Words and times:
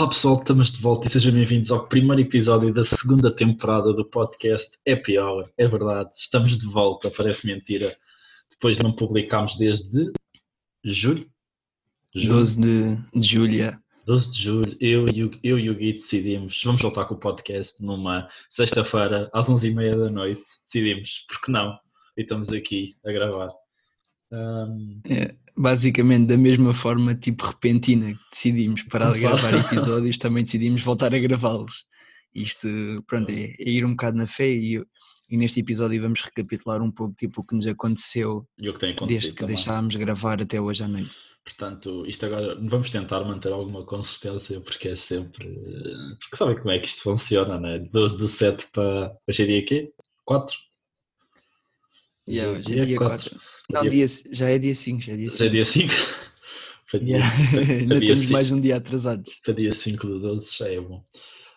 Olá 0.00 0.08
pessoal, 0.08 0.38
estamos 0.38 0.72
de 0.72 0.80
volta 0.80 1.06
e 1.06 1.10
sejam 1.10 1.30
bem-vindos 1.30 1.70
ao 1.70 1.86
primeiro 1.86 2.22
episódio 2.22 2.72
da 2.72 2.82
segunda 2.82 3.30
temporada 3.30 3.92
do 3.92 4.02
podcast 4.02 4.78
Happy 4.88 5.18
Hour. 5.18 5.50
É 5.58 5.68
verdade, 5.68 6.08
estamos 6.14 6.56
de 6.56 6.64
volta, 6.64 7.10
parece 7.10 7.46
mentira. 7.46 7.94
Depois 8.50 8.78
não 8.78 8.96
publicámos 8.96 9.58
desde 9.58 10.10
julho? 10.82 11.30
julho. 12.14 12.30
12 12.30 12.60
de, 12.62 13.20
de 13.20 13.28
julho. 13.28 13.78
12 14.06 14.32
de 14.32 14.42
julho, 14.42 14.76
eu, 14.80 15.06
eu, 15.08 15.30
eu 15.42 15.58
e 15.58 15.68
o 15.68 15.74
Gui 15.74 15.92
decidimos, 15.92 16.58
vamos 16.64 16.80
voltar 16.80 17.04
com 17.04 17.16
o 17.16 17.20
podcast 17.20 17.84
numa 17.84 18.26
sexta-feira 18.48 19.28
às 19.34 19.48
11h30 19.48 19.98
da 19.98 20.10
noite. 20.10 20.44
Decidimos, 20.64 21.26
porque 21.28 21.52
não? 21.52 21.78
E 22.16 22.22
estamos 22.22 22.48
aqui 22.48 22.96
a 23.04 23.12
gravar. 23.12 23.50
Um... 24.32 25.00
É, 25.08 25.34
basicamente, 25.56 26.28
da 26.28 26.36
mesma 26.36 26.72
forma, 26.72 27.14
tipo 27.14 27.46
repentina, 27.46 28.12
que 28.12 28.30
decidimos 28.32 28.82
parar 28.84 29.12
de 29.12 29.20
gravar 29.20 29.54
episódios, 29.66 30.18
também 30.18 30.44
decidimos 30.44 30.82
voltar 30.82 31.14
a 31.14 31.18
gravá-los. 31.18 31.84
Isto, 32.34 32.68
pronto, 33.06 33.30
é, 33.30 33.54
é, 33.58 33.70
ir 33.70 33.84
um 33.84 33.90
bocado 33.90 34.16
na 34.16 34.26
fé 34.26 34.48
e, 34.48 34.82
e, 35.28 35.36
neste 35.36 35.60
episódio 35.60 36.00
vamos 36.00 36.22
recapitular 36.22 36.80
um 36.80 36.90
pouco 36.90 37.14
tipo, 37.14 37.40
o 37.40 37.44
que 37.44 37.56
nos 37.56 37.66
aconteceu 37.66 38.46
e 38.56 38.68
o 38.68 38.74
que 38.74 38.94
desde 39.06 39.30
que 39.30 39.36
também. 39.36 39.56
deixámos 39.56 39.96
gravar 39.96 40.40
até 40.40 40.60
hoje 40.60 40.84
à 40.84 40.88
noite. 40.88 41.18
Portanto, 41.44 42.04
isto 42.06 42.26
agora 42.26 42.54
vamos 42.54 42.90
tentar 42.90 43.24
manter 43.24 43.52
alguma 43.52 43.84
consistência 43.84 44.60
porque 44.60 44.90
é 44.90 44.94
sempre. 44.94 45.48
Porque 46.20 46.36
sabem 46.36 46.56
como 46.56 46.70
é 46.70 46.78
que 46.78 46.86
isto 46.86 47.02
funciona, 47.02 47.58
né? 47.58 47.78
12 47.78 48.18
do 48.18 48.28
7 48.28 48.66
para. 48.72 49.12
Hoje 49.26 49.42
é 49.42 49.46
dia 49.46 49.64
quê? 49.64 49.92
4? 50.24 50.56
Yeah, 52.30 52.58
hoje 52.58 52.78
é 52.78 52.84
dia 52.84 52.96
4. 52.96 53.30
4. 53.30 53.40
Não, 53.70 53.88
dia... 53.88 54.06
já 54.30 54.48
é 54.48 54.58
dia 54.58 54.74
5. 54.74 55.00
Já 55.02 55.12
é 55.12 55.16
dia 55.16 55.30
5. 55.30 55.38
Já 55.38 55.44
é 55.44 55.48
dia 55.48 55.64
5? 55.64 55.92
yeah. 57.02 57.26
Ainda 57.70 58.00
temos 58.00 58.30
mais 58.30 58.52
um 58.52 58.60
dia 58.60 58.76
atrasados. 58.76 59.40
Para 59.44 59.54
dia 59.54 59.72
5 59.72 60.06
do 60.06 60.20
12 60.20 60.56
já 60.56 60.68
é 60.68 60.80
bom. 60.80 61.04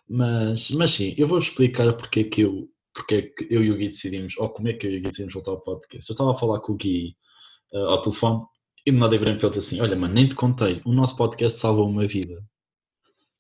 Mas, 0.10 0.72
mas 0.72 0.92
sim, 0.92 1.14
eu 1.18 1.28
vou 1.28 1.38
explicar 1.38 1.94
porque 1.94 2.22
é 2.22 2.24
que 2.24 2.42
eu, 2.42 2.70
porque 2.94 3.16
é 3.16 3.22
que 3.22 3.48
eu 3.50 3.64
e 3.64 3.72
o 3.72 3.78
Gui 3.78 3.90
decidimos, 3.90 4.36
ou 4.38 4.50
como 4.50 4.68
é 4.68 4.74
que 4.74 4.88
eu 4.88 4.92
e 4.92 4.98
o 4.98 5.02
Gui 5.02 5.10
decidimos 5.10 5.34
voltar 5.34 5.52
ao 5.52 5.62
podcast. 5.62 6.10
Eu 6.10 6.14
estava 6.14 6.32
a 6.32 6.36
falar 6.36 6.60
com 6.60 6.74
o 6.74 6.76
Gui 6.76 7.16
uh, 7.74 7.78
ao 7.78 8.02
telefone 8.02 8.44
e 8.86 8.92
me 8.92 9.00
nada 9.00 9.18
virei 9.18 9.36
para 9.36 9.48
ele 9.48 9.58
assim: 9.58 9.80
Olha, 9.80 9.96
mano, 9.96 10.14
nem 10.14 10.28
te 10.28 10.36
contei, 10.36 10.82
o 10.86 10.92
nosso 10.92 11.16
podcast 11.16 11.60
salvou 11.60 11.88
uma 11.88 12.06
vida. 12.08 12.44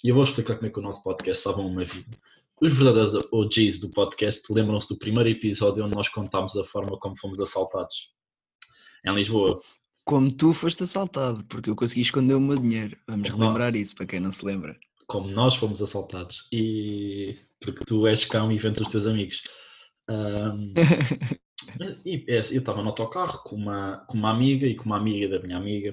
E 0.03 0.09
eu 0.09 0.15
vou 0.15 0.23
explicar 0.23 0.55
como 0.55 0.67
é 0.67 0.69
que 0.69 0.79
o 0.79 0.83
nosso 0.83 1.03
podcast 1.03 1.43
salvou 1.43 1.65
uma 1.65 1.83
vida. 1.83 2.17
Os 2.63 2.71
verdadeiros 2.71 3.13
OGs 3.29 3.81
do 3.81 3.91
podcast 3.91 4.41
lembram-se 4.49 4.87
do 4.87 4.97
primeiro 4.97 5.27
episódio 5.27 5.83
onde 5.83 5.97
nós 5.97 6.07
contámos 6.07 6.55
a 6.55 6.63
forma 6.63 6.97
como 6.97 7.13
fomos 7.19 7.41
assaltados 7.41 8.07
em 9.05 9.13
Lisboa. 9.13 9.61
Como 10.05 10.31
tu 10.31 10.53
foste 10.53 10.81
assaltado, 10.81 11.43
porque 11.49 11.69
eu 11.69 11.75
consegui 11.75 12.03
esconder 12.03 12.35
o 12.35 12.39
meu 12.39 12.57
dinheiro. 12.57 12.95
Vamos 13.05 13.29
relembrar 13.29 13.75
isso 13.75 13.93
para 13.93 14.05
quem 14.05 14.21
não 14.21 14.31
se 14.31 14.45
lembra. 14.45 14.79
Como 15.07 15.29
nós 15.29 15.57
fomos 15.57 15.81
assaltados 15.81 16.47
e 16.53 17.37
porque 17.59 17.83
tu 17.83 18.07
és 18.07 18.23
cão 18.23 18.49
e 18.49 18.57
vendes 18.57 18.81
os 18.81 18.87
teus 18.87 19.07
amigos. 19.07 19.43
Um... 20.09 20.73
e 22.05 22.23
é, 22.29 22.37
eu 22.37 22.59
estava 22.59 22.81
no 22.81 22.87
autocarro 22.87 23.43
com 23.43 23.57
uma, 23.57 24.05
com 24.07 24.17
uma 24.17 24.31
amiga 24.31 24.65
e 24.65 24.75
com 24.75 24.85
uma 24.85 24.95
amiga 24.95 25.27
da 25.27 25.45
minha 25.45 25.57
amiga. 25.57 25.91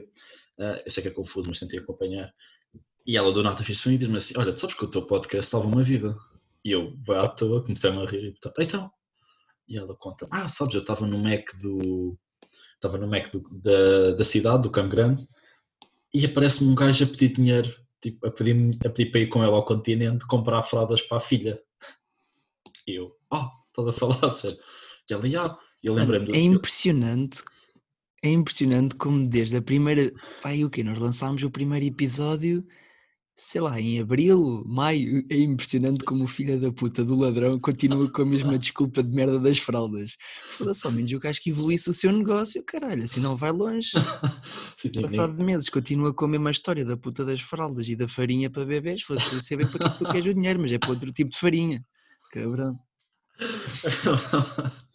Uh, 0.56 0.78
eu 0.86 0.90
sei 0.92 1.02
que 1.02 1.08
é 1.08 1.12
confuso, 1.12 1.48
mas 1.48 1.58
tentei 1.58 1.80
acompanhar. 1.80 2.32
E 3.04 3.16
ela 3.16 3.32
do 3.32 3.42
nada 3.42 3.64
fez 3.64 3.80
para 3.80 3.90
mim 3.90 3.96
e 3.96 3.98
disse-me 3.98 4.18
assim: 4.18 4.34
Olha, 4.36 4.52
tu 4.52 4.60
sabes 4.60 4.76
que 4.76 4.84
o 4.84 4.88
teu 4.88 5.02
podcast 5.02 5.50
salva 5.50 5.66
uma 5.66 5.82
vida. 5.82 6.16
E 6.64 6.72
eu, 6.72 6.94
vai 7.06 7.18
à 7.18 7.28
toa, 7.28 7.62
comecei-me 7.62 8.02
a 8.02 8.06
rir 8.06 8.24
e 8.24 8.64
então. 8.64 8.90
E 9.68 9.78
ela 9.78 9.94
conta: 9.96 10.26
Ah, 10.30 10.48
sabes, 10.48 10.74
eu 10.74 10.80
estava 10.80 11.06
no 11.06 11.18
Mac 11.18 11.54
do. 11.60 12.18
Estava 12.74 12.98
no 12.98 13.06
Mac 13.06 13.30
do, 13.30 13.42
da, 13.50 14.12
da 14.12 14.24
cidade, 14.24 14.62
do 14.62 14.70
Campo 14.70 14.88
Grande, 14.88 15.28
e 16.12 16.24
aparece-me 16.24 16.70
um 16.70 16.74
gajo 16.74 17.04
a 17.04 17.06
pedir 17.06 17.34
dinheiro, 17.34 17.74
tipo, 18.00 18.26
a 18.26 18.30
pedir, 18.30 18.78
a 18.84 18.90
pedir 18.90 19.10
para 19.10 19.20
ir 19.20 19.28
com 19.28 19.44
ela 19.44 19.56
ao 19.56 19.64
continente 19.64 20.26
comprar 20.26 20.62
fraldas 20.62 21.00
para 21.02 21.18
a 21.18 21.20
filha. 21.20 21.60
E 22.86 22.94
eu, 22.94 23.14
oh, 23.30 23.46
estás 23.68 23.88
a 23.88 23.92
falar 23.92 24.30
sério? 24.30 24.58
E 25.08 25.12
ela, 25.12 25.46
ah, 25.46 25.58
eu 25.82 25.94
lembrei-me 25.94 26.32
É 26.32 26.40
impressionante, 26.40 27.42
é 28.22 28.30
impressionante 28.30 28.94
como 28.96 29.28
desde 29.28 29.56
a 29.56 29.62
primeira. 29.62 30.12
Pai, 30.42 30.64
o 30.64 30.70
que 30.70 30.82
Nós 30.82 30.98
lançámos 30.98 31.42
o 31.42 31.50
primeiro 31.50 31.86
episódio 31.86 32.66
sei 33.40 33.60
lá, 33.62 33.80
em 33.80 33.98
abril, 33.98 34.62
maio, 34.66 35.24
é 35.30 35.38
impressionante 35.38 36.04
como 36.04 36.24
o 36.24 36.28
filho 36.28 36.60
da 36.60 36.70
puta 36.70 37.02
do 37.02 37.16
ladrão 37.16 37.58
continua 37.58 38.10
com 38.10 38.20
a 38.20 38.26
mesma 38.26 38.56
desculpa 38.60 39.02
de 39.02 39.08
merda 39.08 39.38
das 39.38 39.58
fraldas. 39.58 40.18
Foda-se, 40.58 40.86
ao 40.86 40.92
menos 40.92 41.10
eu 41.10 41.18
acho 41.24 41.42
que 41.42 41.48
evoluísse 41.48 41.88
o 41.88 41.92
seu 41.94 42.12
negócio, 42.12 42.62
caralho, 42.62 43.02
assim 43.02 43.18
não 43.18 43.36
vai 43.36 43.50
longe. 43.50 43.92
Sim, 44.76 44.92
Passado 45.00 45.34
de 45.34 45.42
meses, 45.42 45.70
continua 45.70 46.12
com 46.12 46.26
a 46.26 46.28
mesma 46.28 46.50
história 46.50 46.84
da 46.84 46.98
puta 46.98 47.24
das 47.24 47.40
fraldas 47.40 47.88
e 47.88 47.96
da 47.96 48.06
farinha 48.06 48.50
para 48.50 48.66
bebês. 48.66 49.02
Foda-se, 49.02 49.34
eu 49.34 49.40
sei 49.40 49.56
bem 49.56 49.66
para 49.66 49.90
que 49.90 49.98
tu 49.98 50.12
queres 50.12 50.30
o 50.30 50.34
dinheiro, 50.34 50.60
mas 50.60 50.72
é 50.72 50.78
para 50.78 50.90
outro 50.90 51.10
tipo 51.10 51.30
de 51.30 51.38
farinha. 51.38 51.82
Cabrão. 52.30 52.78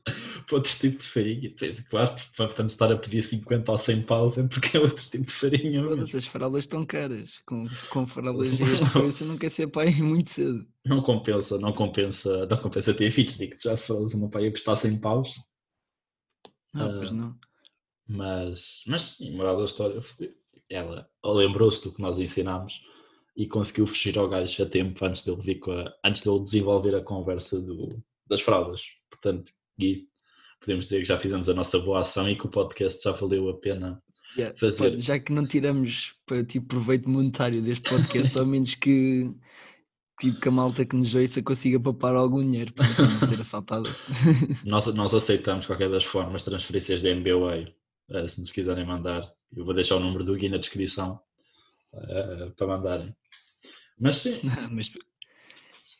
para 0.46 0.56
outro 0.56 0.72
tipo 0.72 0.98
de 0.98 1.06
farinha. 1.06 1.54
Claro, 1.90 2.16
para 2.36 2.64
nos 2.64 2.74
estar 2.74 2.92
a 2.92 2.98
pedir 2.98 3.22
50 3.22 3.72
ou 3.72 3.78
100 3.78 4.02
paus 4.04 4.38
é 4.38 4.48
porque 4.48 4.78
é 4.78 4.80
outro 4.80 5.04
tipo 5.04 5.26
de 5.26 5.34
farinha. 5.34 5.84
Todas 5.84 6.16
as 6.16 6.26
fraldas 6.28 6.64
estão 6.64 6.86
caras. 6.86 7.42
Com, 7.46 7.68
com 7.90 8.08
fraldas 8.08 8.60
este 8.60 8.90
preço 8.92 9.26
não 9.26 9.38
quer 9.38 9.50
ser 9.50 9.68
pai 9.68 9.92
muito 10.02 10.32
cedo. 10.32 10.66
Não 10.86 11.02
compensa, 11.02 11.58
não 11.58 11.74
compensa, 11.74 12.46
não 12.46 12.58
compensa 12.58 12.94
ter 12.94 13.12
filhos. 13.12 13.38
Digo 13.38 13.56
já 13.62 13.76
se 13.76 13.92
uma 13.92 14.30
pai 14.30 14.48
a 14.48 14.52
custar 14.52 14.78
100 14.78 15.00
paus. 15.00 15.30
Não, 16.74 16.90
uh, 16.90 16.98
pois 16.98 17.12
não. 17.12 17.36
Mas, 18.08 18.84
mas 18.86 19.02
sim, 19.04 19.36
moral 19.36 19.58
da 19.58 19.66
história, 19.66 20.00
ela 20.70 21.10
lembrou-se 21.24 21.82
do 21.84 21.92
que 21.92 22.02
nós 22.02 22.20
ensinámos 22.20 22.82
e 23.36 23.48
conseguiu 23.48 23.86
fugir 23.86 24.18
ao 24.18 24.30
gajo 24.30 24.64
a 24.64 24.66
tempo 24.66 25.04
antes 25.04 25.24
dele, 25.24 25.42
vir 25.42 25.60
com 25.60 25.72
a, 25.72 25.94
antes 26.06 26.24
dele 26.24 26.44
desenvolver 26.44 26.96
a 26.96 27.04
conversa 27.04 27.60
do, 27.60 28.02
das 28.28 28.42
fraldas. 28.42 28.82
Portanto, 29.10 29.52
Gui, 29.78 30.08
podemos 30.66 30.86
dizer 30.86 31.00
que 31.00 31.06
já 31.06 31.18
fizemos 31.18 31.48
a 31.48 31.54
nossa 31.54 31.80
boa 31.80 32.00
ação 32.00 32.28
e 32.30 32.36
que 32.36 32.46
o 32.46 32.50
podcast 32.50 33.04
já 33.04 33.12
valeu 33.12 33.48
a 33.50 33.58
pena 33.58 34.02
yeah, 34.36 34.58
fazer. 34.58 34.92
Pode, 34.92 35.02
já 35.02 35.20
que 35.20 35.32
não 35.32 35.46
tiramos 35.46 36.16
para 36.26 36.44
tipo, 36.44 36.68
proveito 36.68 37.10
monetário 37.10 37.62
deste 37.62 37.90
podcast, 37.90 38.38
ao 38.38 38.46
menos 38.46 38.74
que, 38.76 39.30
tipo, 40.20 40.40
que 40.40 40.48
a 40.50 40.52
malta 40.52 40.84
que 40.84 40.96
nos 40.96 41.14
ouça 41.14 41.42
consiga 41.42 41.80
papar 41.80 42.16
algum 42.16 42.42
dinheiro 42.42 42.74
para 42.74 42.88
não 42.88 43.28
ser 43.28 43.40
assaltada. 43.40 43.96
nós, 44.66 44.88
nós 44.94 45.14
aceitamos 45.14 45.68
qualquer 45.68 45.90
das 45.90 46.04
formas 46.04 46.44
transferências 46.44 47.02
da 47.02 47.10
MBWay, 47.10 47.74
eh, 48.10 48.28
se 48.28 48.40
nos 48.40 48.52
quiserem 48.52 48.86
mandar. 48.86 49.24
Eu 49.56 49.64
vou 49.64 49.74
deixar 49.74 49.96
o 49.96 50.00
número 50.00 50.26
do 50.26 50.36
Gui 50.36 50.50
na 50.50 50.58
descrição 50.58 51.20
uh, 51.94 52.52
para 52.56 52.68
mandarem. 52.68 53.16
Mas 53.98 54.18
sim. 54.18 54.42
Mas 54.72 54.92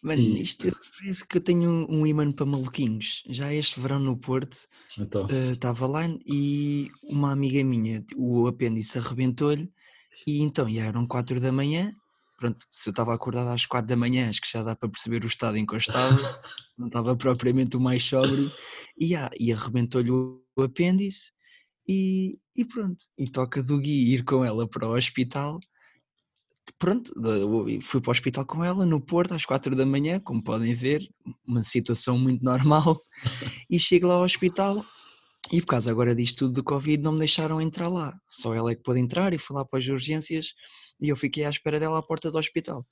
Mano, 0.06 0.38
isto 0.38 0.72
parece 1.00 1.28
que 1.28 1.38
eu 1.38 1.42
tenho 1.42 1.88
um, 1.90 2.06
imã 2.06 2.32
para 2.32 2.46
maluquinhos. 2.46 3.24
Já 3.28 3.52
este 3.52 3.80
verão 3.80 4.00
no 4.00 4.16
Porto 4.16 4.56
então. 5.00 5.26
estava 5.52 5.88
uh, 5.88 5.92
lá 5.92 6.02
e 6.28 6.92
uma 7.02 7.32
amiga 7.32 7.64
minha, 7.64 8.06
o 8.16 8.46
apêndice 8.46 9.00
arrebentou-lhe 9.00 9.68
e 10.28 10.44
então 10.44 10.70
já 10.70 10.84
eram 10.84 11.08
4 11.08 11.40
da 11.40 11.52
manhã. 11.52 11.92
Pronto, 12.38 12.64
se 12.72 12.88
eu 12.88 12.92
estava 12.92 13.16
acordado 13.16 13.50
às 13.50 13.66
4 13.66 13.88
da 13.88 13.96
manhã, 13.96 14.30
acho 14.30 14.42
que 14.42 14.52
já 14.52 14.62
dá 14.62 14.76
para 14.76 14.90
perceber 14.90 15.24
o 15.24 15.28
estado 15.28 15.58
em 15.58 15.66
que 15.66 15.74
eu 15.74 15.80
estava, 15.80 16.16
não 16.78 16.86
estava 16.86 17.16
propriamente 17.16 17.76
o 17.76 17.82
mais 17.82 18.04
sóbrio, 18.04 18.52
e, 19.00 19.08
já, 19.08 19.32
e 19.40 19.52
arrebentou-lhe 19.52 20.12
o 20.12 20.44
apêndice 20.56 21.32
e, 21.88 22.38
e 22.56 22.64
pronto. 22.64 23.06
E 23.18 23.28
toca 23.28 23.64
do 23.64 23.80
Gui 23.80 24.14
ir 24.14 24.24
com 24.24 24.46
ela 24.46 24.68
para 24.68 24.88
o 24.88 24.96
hospital 24.96 25.60
pronto, 26.78 27.14
fui 27.82 28.02
para 28.02 28.10
o 28.10 28.12
hospital 28.12 28.46
com 28.46 28.64
ela 28.64 28.86
no 28.86 29.00
Porto 29.00 29.34
às 29.34 29.46
quatro 29.46 29.76
da 29.76 29.86
manhã, 29.86 30.20
como 30.20 30.44
podem 30.44 30.74
ver, 30.74 31.08
uma 31.46 31.64
situação 31.64 32.18
muito 32.18 32.44
normal, 32.44 33.02
e 33.70 33.80
chego 33.80 34.08
lá 34.08 34.16
ao 34.16 34.24
hospital 34.24 34.86
e 35.52 35.62
por 35.62 35.68
causa 35.68 35.92
agora 35.92 36.16
disto 36.16 36.40
tudo 36.40 36.54
do 36.54 36.64
Covid 36.64 37.02
não 37.02 37.14
me 37.14 37.20
deixaram 37.20 37.62
entrar 37.62 37.88
lá, 37.88 38.18
só 38.28 38.54
ela 38.54 38.72
é 38.72 38.76
que 38.76 38.82
pôde 38.82 39.00
entrar 39.00 39.34
e 39.34 39.38
foi 39.38 39.56
lá 39.56 39.66
para 39.66 39.80
as 39.80 39.88
urgências 39.88 40.54
e 41.00 41.10
eu 41.10 41.16
fiquei 41.16 41.46
à 41.46 41.50
espera 41.50 41.80
dela 41.80 42.00
à 42.00 42.02
porta 42.02 42.32
do 42.32 42.38
hospital. 42.38 42.86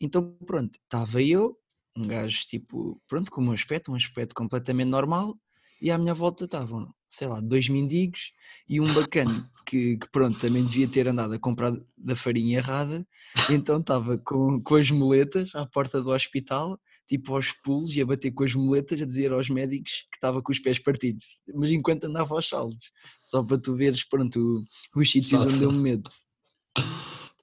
Então 0.00 0.36
pronto, 0.46 0.78
estava 0.82 1.22
eu, 1.22 1.56
um 1.96 2.06
gajo 2.06 2.46
tipo, 2.46 3.00
pronto, 3.08 3.30
com 3.30 3.42
um 3.42 3.52
aspecto, 3.52 3.92
um 3.92 3.94
aspecto 3.94 4.34
completamente 4.34 4.88
normal, 4.88 5.36
e 5.80 5.90
à 5.90 5.98
minha 5.98 6.14
volta 6.14 6.44
estavam, 6.44 6.92
sei 7.06 7.28
lá, 7.28 7.40
dois 7.40 7.68
mendigos 7.68 8.32
e 8.68 8.80
um 8.80 8.92
bacana 8.92 9.48
que, 9.64 9.96
que, 9.96 10.08
pronto, 10.10 10.38
também 10.38 10.64
devia 10.64 10.88
ter 10.88 11.08
andado 11.08 11.34
a 11.34 11.38
comprar 11.38 11.72
da 11.96 12.16
farinha 12.16 12.58
errada, 12.58 13.06
então 13.50 13.80
estava 13.80 14.18
com, 14.18 14.60
com 14.62 14.74
as 14.74 14.90
moletas 14.90 15.54
à 15.54 15.66
porta 15.66 16.02
do 16.02 16.10
hospital, 16.10 16.78
tipo 17.06 17.34
aos 17.34 17.52
pulos 17.64 17.96
e 17.96 18.02
a 18.02 18.06
bater 18.06 18.30
com 18.32 18.44
as 18.44 18.54
moletas, 18.54 19.00
a 19.00 19.06
dizer 19.06 19.32
aos 19.32 19.48
médicos 19.48 20.06
que 20.10 20.16
estava 20.16 20.42
com 20.42 20.52
os 20.52 20.58
pés 20.58 20.78
partidos, 20.78 21.24
mas 21.54 21.70
enquanto 21.70 22.04
andava 22.04 22.34
aos 22.34 22.48
saltos, 22.48 22.92
só 23.22 23.42
para 23.42 23.58
tu 23.58 23.74
veres, 23.74 24.04
pronto, 24.04 24.64
os 24.94 25.10
sítios 25.10 25.42
onde 25.42 25.58
deu 25.58 25.72
medo. 25.72 26.10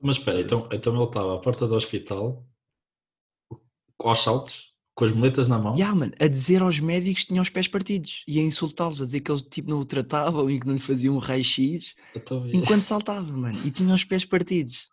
Mas 0.02 0.18
espera, 0.18 0.42
então, 0.42 0.70
então 0.72 0.94
ele 0.94 1.04
estava 1.04 1.36
à 1.36 1.40
porta 1.40 1.68
do 1.68 1.74
hospital, 1.74 2.46
aos 4.00 4.22
saltos, 4.22 4.75
com 4.96 5.04
as 5.04 5.12
moletas 5.12 5.48
na 5.48 5.60
mão? 5.60 5.76
Yeah, 5.76 5.94
man, 5.94 6.12
a 6.20 6.28
dizer 6.28 6.62
aos 6.62 6.80
médicos 6.80 7.24
que 7.24 7.28
tinham 7.28 7.42
os 7.42 7.50
pés 7.50 7.68
partidos 7.68 8.24
e 8.26 8.40
a 8.40 8.42
insultá-los, 8.42 9.02
a 9.02 9.06
dizer 9.06 9.20
que 9.20 9.30
eles 9.30 9.44
tipo, 9.44 9.70
não 9.70 9.82
o 9.82 9.86
tratavam 9.86 10.50
e 10.50 10.60
que 10.60 10.66
não 10.66 10.74
lhe 10.74 10.80
faziam 10.80 11.16
um 11.16 11.20
raio-x 11.20 11.94
enquanto 12.54 12.84
saltava, 12.84 13.30
mano, 13.32 13.60
e 13.66 13.70
tinham 13.70 13.94
os 13.94 14.06
pés 14.06 14.24
partidos. 14.24 14.90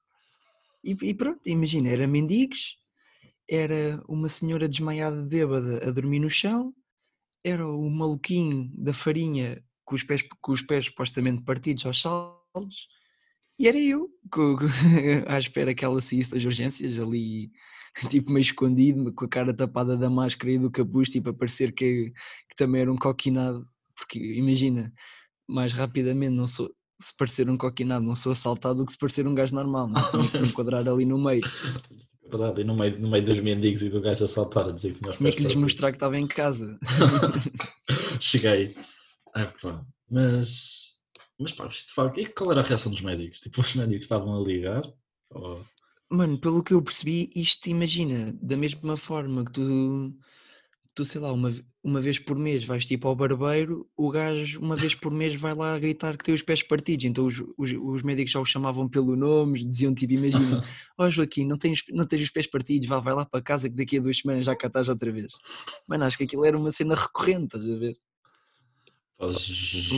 E, 0.82 0.96
e 1.00 1.14
pronto, 1.14 1.40
imagina, 1.46 1.88
era 1.88 2.06
mendigos, 2.08 2.76
era 3.48 4.02
uma 4.08 4.28
senhora 4.28 4.68
desmaiada 4.68 5.22
bêbada 5.22 5.88
a 5.88 5.90
dormir 5.92 6.18
no 6.18 6.28
chão, 6.28 6.74
era 7.44 7.66
o 7.66 7.88
maluquinho 7.88 8.70
da 8.74 8.92
farinha 8.92 9.62
com 9.84 9.94
os 9.94 10.02
pés, 10.02 10.22
com 10.40 10.52
os 10.52 10.62
pés 10.62 10.86
supostamente 10.86 11.42
partidos 11.42 11.86
aos 11.86 12.02
saltos, 12.02 12.88
e 13.56 13.68
era 13.68 13.78
eu, 13.78 14.10
com, 14.32 14.56
com, 14.56 14.66
à 15.28 15.38
espera 15.38 15.72
que 15.72 15.84
ela 15.84 16.02
saísse 16.02 16.32
das 16.32 16.44
urgências, 16.44 16.98
ali 16.98 17.52
tipo 18.08 18.32
meio 18.32 18.42
escondido, 18.42 19.12
com 19.12 19.24
a 19.24 19.28
cara 19.28 19.54
tapada 19.54 19.96
da 19.96 20.08
máscara 20.08 20.52
e 20.52 20.58
do 20.58 20.70
capuz, 20.70 21.10
tipo 21.10 21.30
a 21.30 21.34
parecer 21.34 21.72
que, 21.72 22.12
que 22.48 22.56
também 22.56 22.82
era 22.82 22.92
um 22.92 22.96
coquinado, 22.96 23.66
porque 23.94 24.18
imagina, 24.18 24.92
mais 25.48 25.72
rapidamente 25.72 26.34
não 26.34 26.46
sou, 26.46 26.70
se 27.00 27.14
parecer 27.16 27.48
um 27.50 27.56
coquinado 27.56 28.04
não 28.04 28.16
sou 28.16 28.32
assaltado 28.32 28.76
do 28.76 28.86
que 28.86 28.92
se 28.92 28.98
parecer 28.98 29.26
um 29.26 29.34
gajo 29.34 29.54
normal, 29.54 29.88
não 29.88 30.00
é? 30.00 30.40
me 30.40 30.48
enquadrar 30.48 30.88
ali 30.88 31.04
no 31.04 31.18
meio. 31.18 31.42
Verdade, 32.28 32.62
e 32.62 32.64
no 32.64 32.74
meio, 32.74 32.98
no 32.98 33.10
meio 33.10 33.24
dos 33.24 33.40
mendigos 33.40 33.82
e 33.82 33.90
do 33.90 34.00
gajo 34.00 34.24
a 34.24 34.28
saltar 34.28 34.68
a 34.68 34.72
dizer 34.72 34.94
que 34.94 35.02
nós 35.02 35.16
Tinha 35.16 35.32
que 35.32 35.42
lhes 35.42 35.54
mostrar 35.54 35.90
que 35.90 35.96
estava 35.96 36.16
em 36.18 36.26
casa. 36.26 36.78
Cheguei. 38.20 38.74
É, 39.36 39.44
pá. 39.44 39.84
Mas, 40.10 40.98
mas 41.38 41.52
pá, 41.52 41.66
isto 41.66 41.88
de 41.88 41.94
facto, 41.94 42.20
e 42.20 42.26
qual 42.26 42.52
era 42.52 42.60
a 42.60 42.64
reação 42.64 42.90
dos 42.90 43.02
médicos? 43.02 43.40
Tipo, 43.40 43.60
os 43.60 43.74
médicos 43.74 44.04
estavam 44.04 44.40
a 44.40 44.46
ligar? 44.46 44.82
Ou... 45.30 45.62
Mano, 46.12 46.38
pelo 46.38 46.62
que 46.62 46.74
eu 46.74 46.82
percebi, 46.82 47.30
isto 47.34 47.70
imagina, 47.70 48.36
da 48.42 48.54
mesma 48.54 48.98
forma 48.98 49.46
que 49.46 49.52
tu, 49.52 50.14
tu 50.94 51.06
sei 51.06 51.18
lá, 51.22 51.32
uma, 51.32 51.50
uma 51.82 52.02
vez 52.02 52.18
por 52.18 52.36
mês 52.36 52.64
vais 52.64 52.84
tipo 52.84 53.08
ao 53.08 53.16
barbeiro, 53.16 53.88
o 53.96 54.10
gajo 54.10 54.60
uma 54.60 54.76
vez 54.76 54.94
por 54.94 55.10
mês 55.10 55.34
vai 55.40 55.54
lá 55.54 55.78
gritar 55.78 56.18
que 56.18 56.24
tem 56.24 56.34
os 56.34 56.42
pés 56.42 56.62
partidos, 56.62 57.06
então 57.06 57.24
os, 57.26 57.38
os, 57.56 57.72
os 57.72 58.02
médicos 58.02 58.30
já 58.30 58.40
o 58.40 58.44
chamavam 58.44 58.86
pelo 58.90 59.16
nome, 59.16 59.64
diziam 59.64 59.94
tipo, 59.94 60.12
imagina, 60.12 60.62
ó 60.98 61.06
oh, 61.06 61.10
Joaquim, 61.10 61.46
não 61.46 61.56
tens, 61.56 61.82
não 61.90 62.06
tens 62.06 62.20
os 62.20 62.30
pés 62.30 62.46
partidos, 62.46 62.86
vá, 62.86 63.00
vai 63.00 63.14
lá 63.14 63.24
para 63.24 63.42
casa 63.42 63.70
que 63.70 63.76
daqui 63.76 63.96
a 63.96 64.02
duas 64.02 64.18
semanas 64.18 64.44
já 64.44 64.54
cá 64.54 64.66
estás 64.66 64.90
outra 64.90 65.10
vez. 65.10 65.32
Mano, 65.88 66.04
acho 66.04 66.18
que 66.18 66.24
aquilo 66.24 66.44
era 66.44 66.58
uma 66.58 66.70
cena 66.72 66.94
recorrente, 66.94 67.56
estás 67.56 67.64
a 67.64 67.78
ver? 67.78 67.96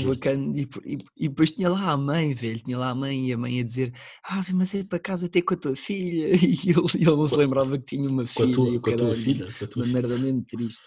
Bacana. 0.06 0.58
E, 0.58 0.68
e, 0.84 0.98
e, 1.16 1.28
depois 1.28 1.50
tinha 1.50 1.70
lá 1.70 1.92
a 1.92 1.96
mãe, 1.96 2.34
velho, 2.34 2.58
tinha 2.60 2.76
lá 2.76 2.90
a 2.90 2.94
mãe 2.94 3.28
e 3.28 3.32
a 3.32 3.38
mãe 3.38 3.60
a 3.60 3.64
dizer 3.64 3.94
ah, 4.22 4.44
mas 4.52 4.74
é 4.74 4.84
para 4.84 4.98
casa 4.98 5.28
ter 5.28 5.42
com 5.42 5.54
a 5.54 5.56
tua 5.56 5.74
filha 5.74 6.28
e 6.36 6.70
ele, 6.70 6.86
ele 6.94 7.04
não 7.04 7.26
se 7.26 7.36
lembrava 7.36 7.78
que 7.78 7.96
tinha 7.96 8.08
uma 8.08 8.26
filha. 8.26 8.46
Com 8.46 8.52
a 8.52 8.54
tua, 8.54 8.80
com 8.80 8.90
a 8.90 8.96
tua 8.96 9.16
filha? 9.16 9.46
Com 9.58 9.64
a 9.64 9.68
tua 9.68 9.82
uma 9.82 9.86
filha. 9.86 10.00
merda 10.02 10.18
mesmo 10.18 10.44
triste. 10.44 10.80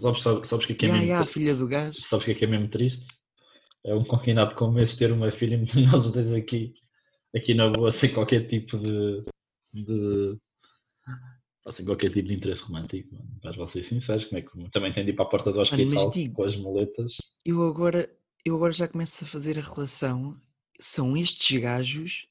Sabes, 0.00 0.22
sabes, 0.22 0.48
sabes 0.48 0.66
que 0.66 0.72
é 0.72 0.76
que 0.76 0.86
é 0.86 0.88
yeah, 0.88 1.00
mesmo 1.00 1.12
yeah, 1.12 1.32
filha 1.32 1.54
do 1.54 1.68
gajo. 1.68 2.02
Sabes 2.02 2.24
que 2.24 2.32
é 2.32 2.34
que 2.34 2.44
é 2.44 2.48
mesmo 2.48 2.68
triste? 2.68 3.06
É 3.84 3.94
um 3.94 4.04
combinado 4.04 4.56
como 4.56 4.80
esse 4.80 4.98
ter 4.98 5.12
uma 5.12 5.30
filha 5.30 5.54
e 5.76 5.86
nós 5.86 6.06
os 6.06 6.12
dois 6.12 6.32
aqui, 6.32 6.74
aqui 7.34 7.54
na 7.54 7.70
boa 7.70 7.92
sem 7.92 8.12
qualquer 8.12 8.48
tipo 8.48 8.76
de, 8.78 9.22
de 9.72 10.36
sem 11.72 11.84
qualquer 11.84 12.12
tipo 12.12 12.28
de 12.28 12.34
interesse 12.34 12.62
romântico. 12.62 13.16
Mas 13.42 13.56
vou 13.56 13.66
ser 13.66 13.82
sincero, 13.82 14.26
como 14.28 14.38
é 14.38 14.42
que 14.42 14.70
também 14.70 14.92
tem 14.92 15.04
de 15.04 15.10
ir 15.10 15.14
para 15.14 15.24
a 15.24 15.28
porta 15.28 15.52
do 15.52 15.60
hospital 15.60 16.10
digo, 16.10 16.34
com 16.34 16.42
as 16.44 16.56
moletas. 16.56 17.16
Eu 17.44 17.62
agora, 17.62 18.10
eu 18.44 18.54
agora 18.56 18.72
já 18.72 18.88
começo 18.88 19.24
a 19.24 19.28
fazer 19.28 19.58
a 19.58 19.62
relação. 19.62 20.36
São 20.78 21.16
estes 21.16 21.60
gajos 21.60 22.26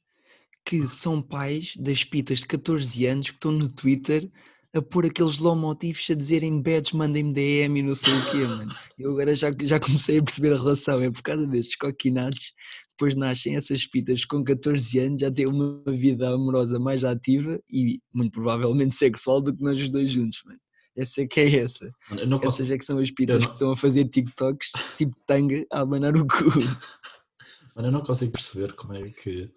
que 0.63 0.87
são 0.87 1.21
pais 1.21 1.75
das 1.77 2.03
pitas 2.03 2.39
de 2.39 2.45
14 2.47 3.05
anos 3.05 3.29
que 3.29 3.35
estão 3.35 3.51
no 3.51 3.69
Twitter 3.69 4.31
a 4.73 4.81
pôr 4.81 5.05
aqueles 5.05 5.38
low 5.38 5.55
motivos 5.55 6.05
a 6.09 6.13
dizerem 6.13 6.61
badge, 6.61 6.95
mandem-me 6.95 7.33
DM 7.33 7.79
e 7.79 7.83
não 7.83 7.95
sei 7.95 8.13
o 8.13 8.31
quê, 8.31 8.38
mano. 8.39 8.75
Eu 8.97 9.11
agora 9.11 9.33
já, 9.33 9.49
já 9.61 9.79
comecei 9.79 10.17
a 10.17 10.23
perceber 10.23 10.53
a 10.53 10.57
relação, 10.57 11.01
é 11.01 11.09
por 11.09 11.21
causa 11.21 11.47
destes 11.47 11.77
coquinados 11.77 12.51
depois 12.97 13.15
nascem 13.15 13.56
essas 13.56 13.86
pitas 13.86 14.24
com 14.24 14.44
14 14.44 15.00
anos, 15.00 15.21
já 15.21 15.30
têm 15.30 15.47
uma 15.47 15.83
vida 15.88 16.30
amorosa 16.30 16.80
mais 16.80 17.03
ativa 17.03 17.59
e 17.69 18.00
muito 18.13 18.31
provavelmente 18.31 18.95
sexual 18.95 19.42
do 19.42 19.56
que 19.56 19.62
nós 19.62 19.80
os 19.80 19.92
dois 19.92 20.09
juntos, 20.09 20.42
mano. 20.45 20.59
Essa 20.97 21.24
é 21.24 21.27
que 21.27 21.42
é 21.42 21.59
essa. 21.59 21.92
Mano, 22.09 22.21
Essas 22.21 22.39
consigo... 22.39 22.74
é 22.74 22.77
que 22.77 22.86
são 22.86 23.00
as 23.00 23.12
pitas 23.12 23.42
não... 23.42 23.47
que 23.47 23.53
estão 23.53 23.71
a 23.71 23.77
fazer 23.77 24.07
TikToks 24.07 24.71
tipo 24.97 25.13
tanga 25.27 25.65
a 25.71 25.81
abanar 25.81 26.15
o 26.15 26.25
cu. 26.25 26.45
Mano, 27.75 27.89
eu 27.89 27.92
não 27.92 28.01
consigo 28.01 28.31
perceber 28.31 28.71
como 28.74 28.94
é 28.94 29.09
que 29.09 29.51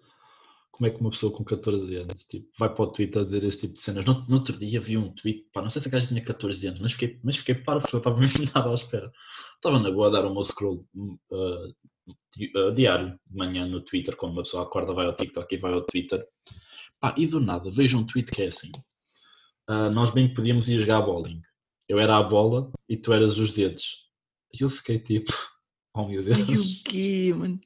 como 0.71 0.87
é 0.87 0.91
que 0.91 1.01
uma 1.01 1.09
pessoa 1.09 1.31
com 1.33 1.43
14 1.43 1.93
anos 1.95 2.25
tipo, 2.25 2.49
vai 2.57 2.73
para 2.73 2.83
o 2.83 2.87
Twitter 2.87 3.21
a 3.21 3.25
dizer 3.25 3.43
esse 3.43 3.59
tipo 3.59 3.73
de 3.73 3.81
cenas. 3.81 4.05
No, 4.05 4.25
no 4.27 4.35
outro 4.35 4.57
dia 4.57 4.79
vi 4.79 4.97
um 4.97 5.11
tweet, 5.11 5.45
pá, 5.53 5.61
não 5.61 5.69
sei 5.69 5.81
se 5.81 5.89
a 5.89 5.91
gaja 5.91 6.07
tinha 6.07 6.23
14 6.23 6.67
anos, 6.67 6.79
mas 6.79 6.93
fiquei, 6.93 7.19
mas 7.21 7.37
fiquei 7.37 7.55
para, 7.55 7.79
porque 7.81 7.95
eu 7.95 7.99
estava 7.99 8.17
mesmo 8.17 8.45
nada 8.53 8.69
à 8.69 8.73
espera. 8.73 9.11
Estava 9.55 9.79
na 9.79 9.91
boa 9.91 10.07
a 10.07 10.11
dar 10.11 10.25
o 10.25 10.33
meu 10.33 10.43
scroll 10.43 10.85
uh, 10.95 11.75
uh, 12.11 12.73
diário 12.73 13.19
de 13.27 13.37
manhã 13.37 13.65
no 13.65 13.81
Twitter, 13.81 14.15
quando 14.15 14.33
uma 14.33 14.43
pessoa 14.43 14.63
acorda, 14.63 14.93
vai 14.93 15.05
ao 15.05 15.15
TikTok 15.15 15.53
e 15.53 15.57
vai 15.57 15.73
ao 15.73 15.81
Twitter. 15.81 16.25
Pá, 16.99 17.15
e 17.17 17.25
do 17.25 17.39
nada, 17.39 17.69
vejo 17.71 17.97
um 17.97 18.05
tweet 18.05 18.31
que 18.31 18.43
é 18.43 18.47
assim: 18.47 18.71
uh, 19.69 19.89
Nós 19.91 20.11
bem 20.11 20.33
podíamos 20.33 20.69
ir 20.69 20.79
jogar 20.79 21.01
bowling. 21.01 21.41
Eu 21.87 21.99
era 21.99 22.17
a 22.17 22.23
bola 22.23 22.71
e 22.87 22.95
tu 22.95 23.13
eras 23.13 23.37
os 23.37 23.51
dedos. 23.51 24.07
E 24.53 24.63
eu 24.63 24.69
fiquei 24.69 24.99
tipo, 24.99 25.31
oh 25.95 26.07
meu 26.07 26.23
Deus. 26.23 26.37
E 26.37 26.57
o 26.57 26.83
quê, 26.83 27.33
mano? 27.35 27.59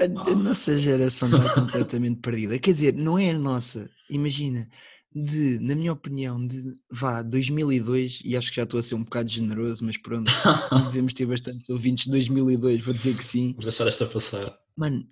A, 0.00 0.04
a 0.04 0.34
nossa 0.34 0.76
geração 0.76 1.28
está 1.28 1.54
completamente 1.54 2.20
perdida. 2.20 2.58
Quer 2.58 2.72
dizer, 2.72 2.94
não 2.94 3.18
é 3.18 3.30
a 3.30 3.38
nossa. 3.38 3.90
Imagina, 4.10 4.68
de, 5.14 5.58
na 5.58 5.74
minha 5.74 5.92
opinião, 5.92 6.44
de 6.46 6.76
vá 6.90 7.22
2002, 7.22 8.20
e 8.24 8.36
acho 8.36 8.50
que 8.50 8.56
já 8.56 8.62
estou 8.62 8.80
a 8.80 8.82
ser 8.82 8.94
um 8.94 9.04
bocado 9.04 9.28
generoso, 9.28 9.84
mas 9.84 9.96
pronto, 9.96 10.30
devemos 10.88 11.14
ter 11.14 11.26
bastante 11.26 11.70
ouvintes 11.70 12.04
de 12.04 12.10
2002, 12.10 12.84
vou 12.84 12.94
dizer 12.94 13.16
que 13.16 13.24
sim. 13.24 13.50
Vamos 13.52 13.64
deixar 13.64 13.88
esta 13.88 14.06
passar. 14.06 14.58
Mano, 14.76 15.06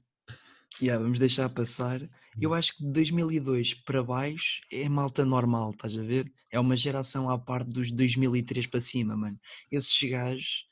yeah, 0.80 1.02
vamos 1.02 1.18
deixar 1.18 1.48
passar. 1.48 2.00
Eu 2.40 2.54
acho 2.54 2.76
que 2.76 2.84
de 2.84 2.92
2002 2.92 3.74
para 3.74 4.02
baixo 4.02 4.62
é 4.70 4.88
malta 4.88 5.24
normal, 5.24 5.70
estás 5.72 5.98
a 5.98 6.02
ver? 6.02 6.32
É 6.50 6.58
uma 6.58 6.76
geração 6.76 7.28
à 7.28 7.38
parte 7.38 7.70
dos 7.70 7.90
2003 7.90 8.66
para 8.66 8.80
cima, 8.80 9.16
mano. 9.16 9.38
Esses 9.70 10.10
gajos. 10.10 10.64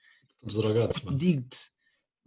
Drogados, 0.43 1.03
mano. 1.03 1.19
Digo-te, 1.19 1.59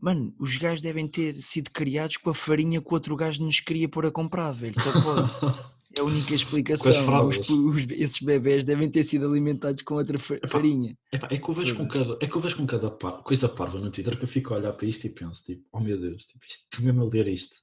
Mano, 0.01 0.33
os 0.39 0.57
gajos 0.57 0.81
devem 0.81 1.07
ter 1.07 1.39
sido 1.43 1.69
criados 1.69 2.17
com 2.17 2.31
a 2.31 2.33
farinha 2.33 2.81
que 2.81 2.89
o 2.89 2.93
outro 2.93 3.15
gajo 3.15 3.43
nos 3.43 3.59
queria 3.59 3.87
pôr 3.87 4.07
a 4.07 4.11
comprar, 4.11 4.51
velho. 4.51 4.73
Só 4.75 4.91
pode. 4.91 5.29
É 5.95 5.99
a 5.99 6.03
única 6.03 6.33
explicação. 6.33 7.27
Os, 7.27 7.49
os, 7.49 7.85
esses 7.89 8.21
bebés 8.21 8.63
devem 8.63 8.89
ter 8.89 9.03
sido 9.03 9.25
alimentados 9.25 9.81
com 9.81 9.95
outra 9.95 10.17
farinha. 10.19 10.97
Epá, 11.11 11.27
é, 11.29 11.37
que 11.37 11.49
eu 11.49 11.53
vejo 11.53 11.75
com 11.75 11.87
cada, 11.87 12.17
é 12.21 12.27
que 12.27 12.35
eu 12.35 12.41
vejo 12.41 12.57
com 12.57 12.65
cada 12.65 12.89
par, 12.89 13.23
coisa 13.23 13.49
parva 13.49 13.79
no 13.79 13.91
Twitter 13.91 14.17
que 14.17 14.23
eu 14.23 14.29
fico 14.29 14.53
a 14.53 14.57
olhar 14.57 14.73
para 14.73 14.87
isto 14.87 15.05
e 15.05 15.09
penso, 15.09 15.43
tipo, 15.43 15.63
oh 15.71 15.79
meu 15.79 15.99
Deus, 15.99 16.25
tipo, 16.25 16.45
estou 16.45 16.85
mesmo 16.85 17.03
a 17.03 17.09
ler 17.09 17.27
isto. 17.27 17.57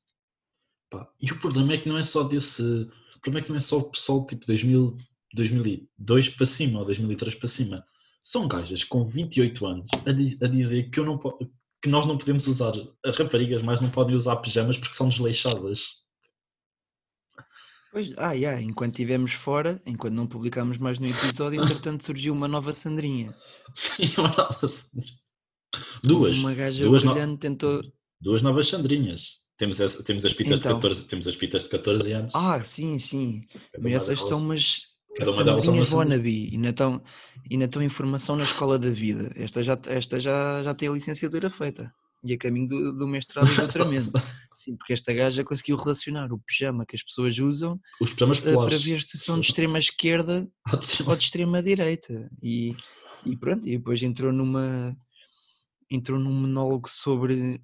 Epá, 0.93 1.09
e 1.21 1.33
o 1.33 1.41
problema 1.41 1.73
é 1.73 1.79
que 1.79 1.89
não 1.89 1.99
é 1.99 2.05
só 2.05 2.23
desse. 2.23 2.63
O 2.63 3.21
problema 3.21 3.41
é 3.41 3.43
que 3.45 3.51
não 3.51 3.57
é 3.57 3.61
só 3.61 3.79
o 3.79 3.91
pessoal 3.91 4.27
tipo 4.27 4.47
2000, 4.47 4.97
2002 5.35 6.29
para 6.31 6.47
cima 6.47 6.81
ou 6.81 6.85
2003 6.85 7.35
para 7.35 7.49
cima. 7.49 7.85
São 8.23 8.47
gajas 8.47 8.85
com 8.85 9.07
28 9.07 9.67
anos 9.67 9.91
a, 10.07 10.13
diz, 10.13 10.41
a 10.43 10.47
dizer 10.47 10.91
que 10.91 11.01
eu 11.01 11.05
não 11.05 11.19
que 11.81 11.89
nós 11.89 12.07
não 12.07 12.19
podemos 12.19 12.47
usar, 12.47 12.73
as 13.05 13.17
raparigas 13.17 13.63
mais 13.63 13.81
não 13.81 13.91
podem 13.91 14.15
usar 14.15 14.37
pijamas 14.37 14.77
porque 14.79 14.95
são 14.95 15.09
desleixadas. 15.09 16.03
Pois, 17.99 18.13
ah, 18.17 18.31
yeah, 18.31 18.63
enquanto 18.63 18.93
estivemos 18.93 19.33
fora, 19.33 19.83
enquanto 19.85 20.15
não 20.15 20.25
publicámos 20.25 20.79
mais 20.79 21.01
no 21.01 21.09
episódio, 21.09 21.59
entretanto 21.65 22.05
surgiu 22.05 22.33
uma 22.33 22.47
nova 22.47 22.73
Sandrinha. 22.73 23.35
Sim, 23.75 24.15
uma 24.19 24.29
nova 24.29 24.69
Sandrinha. 24.69 25.19
Duas. 26.05 26.39
Uma 26.39 26.55
gaja 26.55 26.85
duas 26.85 27.03
brilhante 27.03 27.33
no... 27.33 27.39
tentou... 27.39 27.83
Duas 28.21 28.41
novas 28.41 28.69
Sandrinhas. 28.69 29.41
Temos, 29.57 29.81
essa, 29.81 30.01
temos, 30.05 30.25
as 30.25 30.33
pitas 30.33 30.61
então... 30.61 30.75
de 30.75 30.81
14, 30.81 31.09
temos 31.09 31.27
as 31.27 31.35
pitas 31.35 31.65
de 31.65 31.71
14 31.71 32.13
anos. 32.13 32.33
Ah, 32.37 32.63
sim, 32.63 33.01
sim. 33.01 33.43
Mas 33.81 33.95
essas 33.95 34.23
são 34.23 34.39
umas 34.39 34.83
Cada 35.17 35.33
uma 35.33 35.45
Sandrinhas 35.45 35.93
wannabe, 35.93 36.51
ainda 36.53 36.69
estão, 36.69 37.03
ainda 37.51 37.65
estão 37.65 37.83
em 37.83 37.89
formação 37.89 38.37
na 38.37 38.45
escola 38.45 38.79
da 38.79 38.91
vida. 38.91 39.33
Esta 39.35 39.61
já, 39.61 39.77
esta 39.89 40.21
já, 40.21 40.63
já 40.63 40.73
tem 40.73 40.89
a 40.89 40.93
licenciatura 40.93 41.51
feita 41.51 41.93
e 42.23 42.33
a 42.33 42.39
caminho 42.39 42.69
do, 42.69 42.93
do 42.93 43.09
mestrado 43.09 43.47
e 43.51 43.55
do 43.57 43.57
doutoramento. 43.57 44.13
Sim, 44.59 44.77
porque 44.77 44.93
esta 44.93 45.15
gaja 45.15 45.45
conseguiu 45.45 45.77
relacionar 45.77 46.33
o 46.33 46.41
pijama 46.41 46.85
que 46.85 46.97
as 46.97 47.03
pessoas 47.03 47.39
usam 47.39 47.81
Os 48.01 48.13
pijamas 48.13 48.41
uh, 48.41 48.55
para 48.55 48.77
ver 48.77 49.01
se 49.03 49.17
são 49.17 49.39
de 49.39 49.47
extrema 49.47 49.79
esquerda 49.79 50.49
ou 51.07 51.15
de 51.15 51.25
extrema 51.25 51.63
direita. 51.63 52.29
E, 52.43 52.75
e 53.25 53.37
pronto, 53.37 53.65
e 53.69 53.79
depois 53.79 54.03
entrou 54.03 54.33
numa 54.33 54.97
entrou 55.89 56.19
num 56.19 56.33
monólogo 56.33 56.89
sobre 56.89 57.63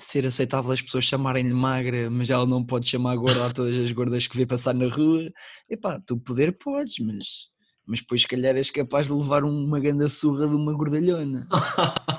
ser 0.00 0.24
aceitável 0.24 0.72
as 0.72 0.80
pessoas 0.80 1.04
chamarem-lhe 1.04 1.52
magra, 1.52 2.08
mas 2.08 2.30
ela 2.30 2.46
não 2.46 2.64
pode 2.64 2.88
chamar 2.88 3.14
gorda 3.16 3.46
a 3.46 3.52
todas 3.52 3.76
as 3.76 3.92
gordas 3.92 4.26
que 4.26 4.36
vê 4.36 4.46
passar 4.46 4.74
na 4.74 4.88
rua. 4.88 5.30
Epá, 5.68 6.00
tu 6.00 6.18
poder 6.18 6.56
podes, 6.56 6.98
mas, 7.00 7.50
mas 7.86 8.00
depois 8.00 8.22
se 8.22 8.28
calhar 8.28 8.56
és 8.56 8.70
capaz 8.70 9.06
de 9.06 9.12
levar 9.12 9.44
uma 9.44 9.80
grande 9.80 10.08
surra 10.08 10.46
de 10.48 10.54
uma 10.54 10.72
gordalhona. 10.72 11.48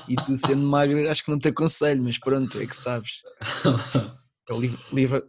e 0.08 0.16
tu 0.16 0.36
sendo 0.36 0.66
magra 0.66 1.10
acho 1.10 1.24
que 1.24 1.30
não 1.30 1.38
te 1.38 1.48
aconselho, 1.48 2.02
mas 2.02 2.18
pronto, 2.18 2.58
é 2.58 2.66
que 2.66 2.76
sabes. 2.76 3.22
É 4.50 4.52
o 4.52 4.60
livre, 4.60 4.82
livre, 4.92 5.22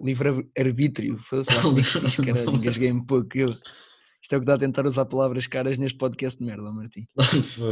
engasguei 2.55 2.91
um 2.91 3.05
pouco 3.05 3.37
eu. 3.37 3.49
Isto 4.23 4.33
é 4.33 4.37
o 4.37 4.39
que 4.39 4.45
dá 4.45 4.55
a 4.55 4.57
tentar 4.57 4.85
usar 4.85 5.05
palavras 5.05 5.47
caras 5.47 5.77
neste 5.77 5.97
podcast 5.97 6.39
de 6.39 6.45
merda, 6.45 6.71
Martim. 6.71 7.05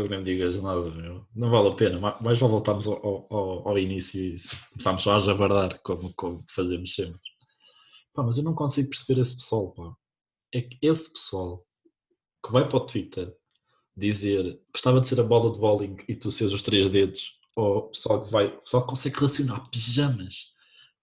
não 0.10 0.22
digas 0.22 0.62
nada, 0.62 0.92
meu. 0.92 1.26
Não 1.34 1.50
vale 1.50 1.70
a 1.70 1.76
pena. 1.76 2.00
Mais 2.22 2.38
vale 2.38 2.52
voltarmos 2.52 2.86
ao, 2.86 3.28
ao, 3.32 3.70
ao 3.70 3.80
início 3.80 4.22
e 4.22 4.36
começámos 4.74 5.02
só 5.02 5.16
a 5.16 5.20
javardar, 5.20 5.80
como, 5.82 6.14
como 6.14 6.44
fazemos 6.54 6.94
sempre. 6.94 7.20
Pá, 8.14 8.22
mas 8.22 8.38
eu 8.38 8.44
não 8.44 8.54
consigo 8.54 8.90
perceber 8.90 9.22
esse 9.22 9.38
pessoal, 9.38 9.72
pá. 9.72 9.96
É 10.54 10.62
que 10.62 10.78
esse 10.82 11.12
pessoal 11.12 11.66
que 12.46 12.52
vai 12.52 12.68
para 12.68 12.78
o 12.78 12.86
Twitter 12.86 13.34
dizer 13.96 14.60
gostava 14.74 15.02
de 15.02 15.08
ser 15.08 15.20
a 15.20 15.24
bola 15.24 15.52
de 15.54 15.60
bowling 15.60 15.98
e 16.08 16.16
tu 16.16 16.32
seres 16.32 16.54
os 16.54 16.64
três 16.64 16.90
dedos, 16.90 17.38
ou 17.56 17.78
o 17.78 17.82
pessoal 17.90 18.24
que 18.26 18.32
vai, 18.32 18.58
só 18.66 18.82
consegue 18.82 19.18
relacionar 19.18 19.70
pijamas 19.70 20.54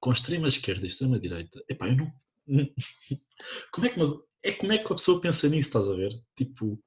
com 0.00 0.10
extrema 0.12 0.48
esquerda 0.48 0.84
e 0.84 0.88
extrema 0.88 1.18
direita. 1.18 1.62
Epá, 1.68 1.88
eu 1.88 1.96
não. 1.96 2.12
Como 3.72 3.86
é 3.86 3.90
que, 3.90 4.00
uma- 4.00 4.22
é, 4.42 4.52
como 4.52 4.72
é 4.72 4.78
que 4.78 4.86
a 4.92 4.96
pessoa 4.96 5.20
pensa 5.20 5.48
nisso, 5.48 5.68
estás 5.68 5.88
a 5.88 5.94
ver? 5.94 6.12
Tipo. 6.36 6.80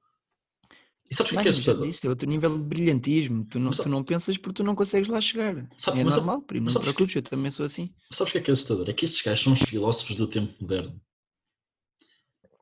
E 1.10 1.14
sabes 1.14 1.32
o 1.32 1.34
que 1.34 1.40
é 1.40 1.42
que 1.42 1.48
é 1.48 1.50
assustador? 1.50 1.86
disse, 1.86 2.06
é 2.06 2.10
outro 2.10 2.28
nível 2.28 2.56
de 2.58 2.64
brilhantismo. 2.64 3.44
Tu 3.46 3.58
não, 3.58 3.66
Mas 3.68 3.76
tu 3.78 3.88
não 3.88 4.02
pensas 4.04 4.36
porque 4.38 4.54
tu 4.56 4.64
não 4.64 4.74
consegues 4.74 5.08
lá 5.08 5.20
chegar. 5.20 5.66
Sabe- 5.76 6.00
é 6.00 6.04
normal, 6.04 6.42
primo, 6.42 6.66
não 6.66 6.72
te 6.74 6.80
preocupes, 6.80 7.14
eu 7.16 7.22
também 7.22 7.50
sou 7.50 7.64
assim. 7.66 7.92
Sabes 8.10 8.30
o 8.30 8.32
que 8.32 8.38
é 8.38 8.40
que 8.42 8.50
é 8.50 8.54
assustador? 8.54 8.88
É 8.90 8.92
que 8.92 9.04
estes 9.04 9.22
gajos 9.22 9.44
são 9.44 9.52
os 9.52 9.62
filósofos 9.62 10.16
do 10.16 10.26
tempo 10.26 10.54
moderno. 10.60 11.00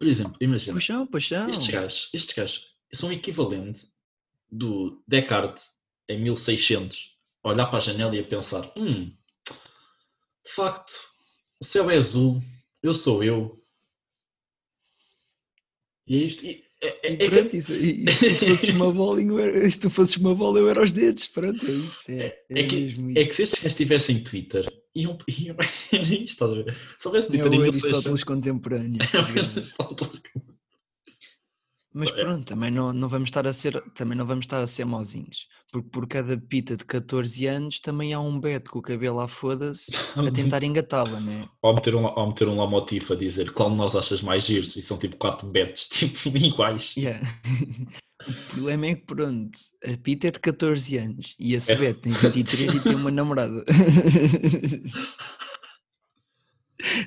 Por 0.01 0.09
exemplo, 0.09 0.37
imagina. 0.41 0.73
Paixão, 0.73 1.07
paixão. 1.07 1.51
Estes 1.51 1.67
gajos, 1.69 2.11
estes 2.15 2.35
gajos 2.35 2.65
são 2.91 3.11
o 3.11 3.13
equivalente 3.13 3.87
do 4.51 5.05
Descartes 5.07 5.67
em 6.09 6.19
1600 6.23 7.17
a 7.45 7.51
olhar 7.51 7.67
para 7.67 7.77
a 7.77 7.81
janela 7.83 8.17
e 8.17 8.21
a 8.21 8.25
pensar: 8.25 8.73
hum, 8.79 9.15
de 10.43 10.53
facto, 10.55 10.91
o 11.61 11.65
céu 11.67 11.91
é 11.91 11.99
azul, 11.99 12.43
eu 12.83 12.95
sou 12.95 13.23
eu. 13.23 13.63
E 16.07 16.17
é 16.17 16.25
isto. 16.25 16.47
E, 16.47 16.65
é, 16.83 16.89
é- 16.89 17.13
E 17.13 17.15
é 17.15 17.17
que- 17.19 17.29
pronto, 17.31 17.57
isso, 17.57 17.75
e, 17.75 18.11
se 18.11 18.35
tu 18.39 18.47
fosses 18.47 18.69
uma 18.71 18.93
bola, 18.93 19.23
eu 19.23 19.39
era- 19.39 19.71
se 19.71 19.81
tu 19.81 19.91
fosses 19.91 20.17
uma 20.17 20.35
bola, 20.35 20.59
eu 20.61 20.69
era 20.71 20.83
os 20.83 20.93
dedos. 20.93 21.27
Pronto, 21.27 21.65
é 21.67 21.71
isso. 21.71 22.11
É, 22.11 22.25
É 22.49 22.61
é 22.63 22.67
que- 22.67 22.77
mesmo 22.77 23.11
é 23.19 23.21
isso. 23.21 23.29
que 23.31 23.35
se 23.37 23.43
estes 23.43 23.63
gajos 23.63 23.77
tivessem 23.77 24.25
Twitter, 24.25 24.65
iam. 24.95 25.19
iam 25.29 25.57
era 25.93 26.03
isto, 26.03 26.25
estás 26.25 26.51
a 26.51 26.55
ver? 26.55 26.77
Se 26.99 27.09
houvesse 27.09 27.29
É 27.29 27.31
Twitter 27.31 27.53
em 27.53 27.63
Aristóteles 27.63 28.05
1600. 28.05 28.25
contemporâneo. 28.25 28.99
É 29.03 29.33
gajos. 29.33 29.57
Aristóteles. 29.57 30.23
Mas 31.93 32.09
É. 32.11 32.13
pronto, 32.23 32.45
também 32.47 32.71
não, 32.71 32.93
não 32.93 33.09
vamos 33.09 33.29
estar 33.29 33.49
a 33.49 33.53
ser, 33.53 33.83
também 33.95 34.17
não 34.17 34.25
vamos 34.25 34.45
estar 34.45 34.61
a 34.61 34.67
ser 34.67 34.85
mauzinhos. 34.85 35.49
Porque 35.73 35.89
por 35.91 36.07
cada 36.07 36.39
pita 36.39 36.77
de 36.77 36.85
14 36.85 37.47
anos 37.47 37.81
também 37.81 38.15
há 38.15 38.21
um 38.21 38.39
beto 38.39 38.71
com 38.71 38.79
o 38.79 38.83
cabelo 38.83 39.19
à 39.21 39.27
foda-se 39.27 39.91
a 40.15 40.31
tentar 40.31 40.63
engatá-la, 40.63 41.19
né? 41.21 41.49
Ou 41.61 41.75
meter 41.75 41.97
um, 41.97 42.05
ou 42.07 42.27
meter 42.29 42.47
um 42.49 42.57
Lamotif 42.57 43.11
a 43.13 43.17
dizer 43.17 43.53
qual 43.53 43.71
de 43.71 43.77
nós 43.77 43.97
achas 43.97 44.23
mais 44.23 44.45
giros 44.45 44.77
e 44.77 44.83
são 44.83 44.99
tipo 44.99 45.17
quatro 45.17 45.49
bets 45.49 45.89
tipo, 45.91 46.29
iguais. 46.37 46.95
Yeah. 46.97 47.21
O 48.29 48.51
problema 48.51 48.87
é 48.87 48.95
que 48.95 49.07
pronto, 49.07 49.59
a 49.85 49.97
Pita 49.97 50.29
é 50.29 50.31
de 50.31 50.39
14 50.41 50.99
anos 50.99 51.35
e 51.39 51.55
a 51.55 51.57
É. 51.57 51.61
Sebete 51.61 52.01
tem 52.01 52.13
23 52.13 52.75
e 52.75 52.81
tem 52.81 52.95
uma 52.95 53.11
namorada. 53.11 53.65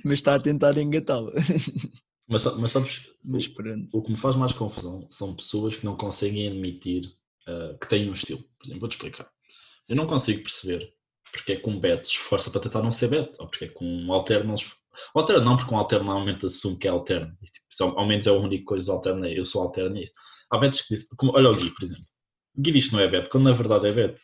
Mas 0.03 0.19
está 0.19 0.35
a 0.35 0.39
tentar 0.39 0.77
engatá-la. 0.77 1.31
Mas, 2.27 2.45
mas 2.57 2.71
sabes, 2.71 3.09
Mas 3.23 3.47
pronto. 3.47 3.87
o 3.91 4.01
que 4.01 4.11
me 4.11 4.17
faz 4.17 4.35
mais 4.35 4.53
confusão 4.53 5.05
são 5.09 5.35
pessoas 5.35 5.75
que 5.75 5.85
não 5.85 5.97
conseguem 5.97 6.47
admitir 6.47 7.11
ah, 7.47 7.75
que 7.79 7.87
têm 7.89 8.09
um 8.09 8.13
estilo. 8.13 8.43
Por 8.57 8.65
exemplo, 8.65 8.79
vou-te 8.81 8.93
explicar. 8.93 9.29
Eu 9.89 9.95
não 9.95 10.07
consigo 10.07 10.43
perceber 10.43 10.93
porque 11.31 11.53
é 11.53 11.55
que 11.57 11.69
um 11.69 11.79
bet 11.79 12.07
se 12.07 12.13
esforça 12.13 12.51
para 12.51 12.61
tentar 12.61 12.83
não 12.83 12.91
ser 12.91 13.07
bet, 13.09 13.31
ou 13.39 13.47
porque 13.47 13.65
é 13.65 13.67
que 13.67 13.83
um 13.83 14.13
alterno 14.13 14.49
não 14.49 14.57
se 14.57 14.71
Alterno 15.15 15.43
não, 15.43 15.57
porque 15.57 15.73
um 15.73 15.77
alterno 15.77 16.05
normalmente 16.05 16.45
assume 16.45 16.77
que 16.77 16.87
é 16.87 16.91
alterno. 16.91 17.35
Tipo, 17.41 17.97
ao 17.97 18.07
menos 18.07 18.27
é 18.27 18.29
a 18.29 18.33
única 18.33 18.63
coisa 18.65 18.85
do 18.85 18.91
alterno, 18.91 19.25
é 19.25 19.37
eu 19.37 19.43
sou 19.45 19.63
alterno 19.63 19.97
e 19.97 20.01
é 20.01 20.03
isso. 20.03 20.13
Há 20.53 20.57
betos 20.59 20.81
que 20.81 20.93
dizem, 20.93 21.07
como, 21.17 21.31
olha 21.31 21.49
o 21.49 21.55
Gui, 21.55 21.71
por 21.71 21.83
exemplo. 21.83 22.05
O 22.55 22.61
Gui 22.61 22.71
diz 22.71 22.87
que 22.87 22.93
não 22.93 22.99
é 22.99 23.07
bet, 23.07 23.27
quando 23.29 23.45
na 23.45 23.53
verdade 23.53 23.87
é 23.87 23.91
bet. 23.91 24.21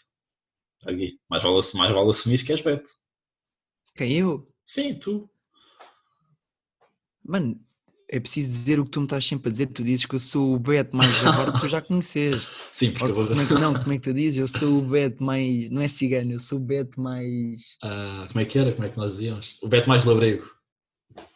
Ah, 0.86 0.92
Gui, 0.92 1.20
mais 1.28 1.42
vale, 1.42 1.56
mais 1.74 1.92
vale 1.92 2.10
assumir 2.10 2.46
que 2.46 2.52
és 2.52 2.62
bet. 2.62 2.88
Quem 3.96 4.14
eu? 4.14 4.48
Sim, 4.64 4.94
tu. 4.94 5.28
Mano, 7.26 7.60
é 8.08 8.20
preciso 8.20 8.50
dizer 8.50 8.80
o 8.80 8.86
que 8.86 8.92
tu 8.92 9.00
me 9.00 9.06
estás 9.08 9.26
sempre 9.26 9.50
a 9.50 9.52
dizer. 9.52 9.68
Tu 9.68 9.84
dizes 9.84 10.06
que 10.06 10.14
eu 10.14 10.20
sou 10.20 10.54
o 10.54 10.60
Beto 10.60 10.96
mais 10.96 11.12
javardo 11.18 11.54
que 11.54 11.62
tu 11.62 11.68
já 11.68 11.82
conheceste. 11.82 12.50
Sim, 12.72 12.92
porque 12.92 13.06
Ou 13.06 13.10
eu 13.10 13.16
vou... 13.16 13.28
como 13.28 13.42
é 13.42 13.46
que, 13.48 13.54
não, 13.56 13.74
como 13.74 13.94
é 13.94 13.98
que 13.98 14.04
tu 14.04 14.14
dizes? 14.14 14.38
Eu 14.38 14.48
sou 14.48 14.78
o 14.78 14.82
Beto 14.82 15.24
mais. 15.24 15.70
Não 15.72 15.82
é 15.82 15.88
cigano, 15.88 16.34
eu 16.34 16.40
sou 16.40 16.60
o 16.60 16.62
Beto 16.62 17.02
mais. 17.02 17.78
Ah, 17.84 18.28
como 18.28 18.40
é 18.40 18.46
que 18.46 18.60
era? 18.60 18.72
Como 18.72 18.86
é 18.86 18.90
que 18.90 18.98
nós 18.98 19.12
dizíamos? 19.14 19.58
O 19.64 19.68
bet 19.68 19.88
mais 19.88 20.06
labrego. 20.06 20.48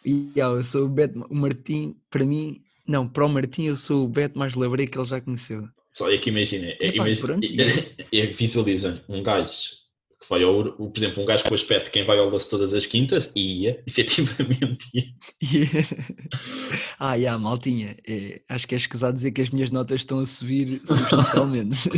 E, 0.05 0.31
ah, 0.37 0.53
eu 0.53 0.63
sou 0.63 0.85
o 0.85 0.89
Beto. 0.89 1.25
O 1.29 1.35
Martim, 1.35 1.95
para 2.11 2.23
mim. 2.23 2.62
Não, 2.87 3.07
para 3.07 3.25
o 3.25 3.29
Martim 3.29 3.63
eu 3.63 3.77
sou 3.77 4.05
o 4.05 4.09
Beto 4.09 4.37
mais 4.37 4.55
labrego 4.55 4.91
que 4.91 4.97
ele 4.97 5.05
já 5.05 5.21
conheceu. 5.21 5.67
Só 5.93 6.11
é 6.11 6.17
que 6.17 6.29
imagina, 6.29 6.67
é, 6.67 6.87
Epá, 6.87 6.95
imagina 6.97 7.27
pronto, 7.27 7.45
é, 7.45 8.07
é, 8.19 8.25
visualiza 8.27 9.03
um 9.07 9.21
gajo 9.21 9.83
que 10.19 10.29
vai 10.29 10.41
ao, 10.43 10.73
por 10.73 10.97
exemplo, 10.97 11.21
um 11.21 11.25
gajo 11.25 11.43
com 11.43 11.51
o 11.51 11.53
aspecto 11.53 11.85
de 11.85 11.91
quem 11.91 12.03
vai 12.05 12.17
ao 12.17 12.29
laço 12.29 12.49
todas 12.49 12.73
as 12.73 12.85
quintas 12.85 13.31
e 13.35 13.63
ia, 13.63 13.83
efetivamente 13.87 14.85
ia. 14.93 15.03
ah, 16.99 17.17
já, 17.19 17.37
maltinha. 17.37 17.95
é, 18.07 18.41
acho 18.49 18.67
que 18.67 18.75
é 18.75 18.77
escusado 18.77 19.15
dizer 19.15 19.31
que 19.31 19.41
as 19.41 19.49
minhas 19.49 19.71
notas 19.71 20.01
estão 20.01 20.19
a 20.19 20.25
subir 20.25 20.81
substancialmente. 20.85 21.89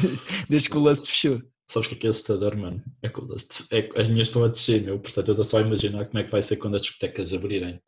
Desde 0.50 0.70
que 0.70 0.78
o 0.78 0.82
lance 0.82 1.06
fechou. 1.06 1.42
Sabes 1.72 1.88
o 1.88 1.90
que 1.90 1.96
é 1.96 2.00
que 2.00 2.08
é 2.08 2.10
assustador, 2.10 2.56
mano? 2.58 2.84
É 3.02 3.10
que 3.10 3.20
o 3.20 3.24
lust- 3.26 3.66
é 3.72 3.90
as 3.96 4.08
minhas 4.08 4.28
estão 4.28 4.44
a 4.44 4.48
descer, 4.48 4.84
meu, 4.84 5.00
portanto 5.00 5.28
eu 5.30 5.32
estou 5.32 5.46
só 5.46 5.58
a 5.58 5.62
imaginar 5.62 6.06
como 6.06 6.20
é 6.20 6.24
que 6.24 6.32
vai 6.32 6.44
ser 6.44 6.58
quando 6.58 6.76
as 6.76 6.84
discotecas 6.84 7.34
abrirem. 7.34 7.80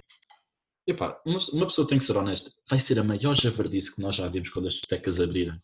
Epá, 0.87 1.19
uma, 1.25 1.39
uma 1.51 1.67
pessoa 1.67 1.85
tem 1.85 1.97
que 1.97 2.05
ser 2.05 2.15
honesta, 2.15 2.49
vai 2.69 2.79
ser 2.79 2.97
a 2.97 3.03
maior 3.03 3.35
javardice 3.35 3.93
que 3.93 4.01
nós 4.01 4.15
já 4.15 4.27
vimos 4.29 4.49
quando 4.49 4.67
as 4.67 4.73
discotecas 4.73 5.19
abrirem. 5.19 5.61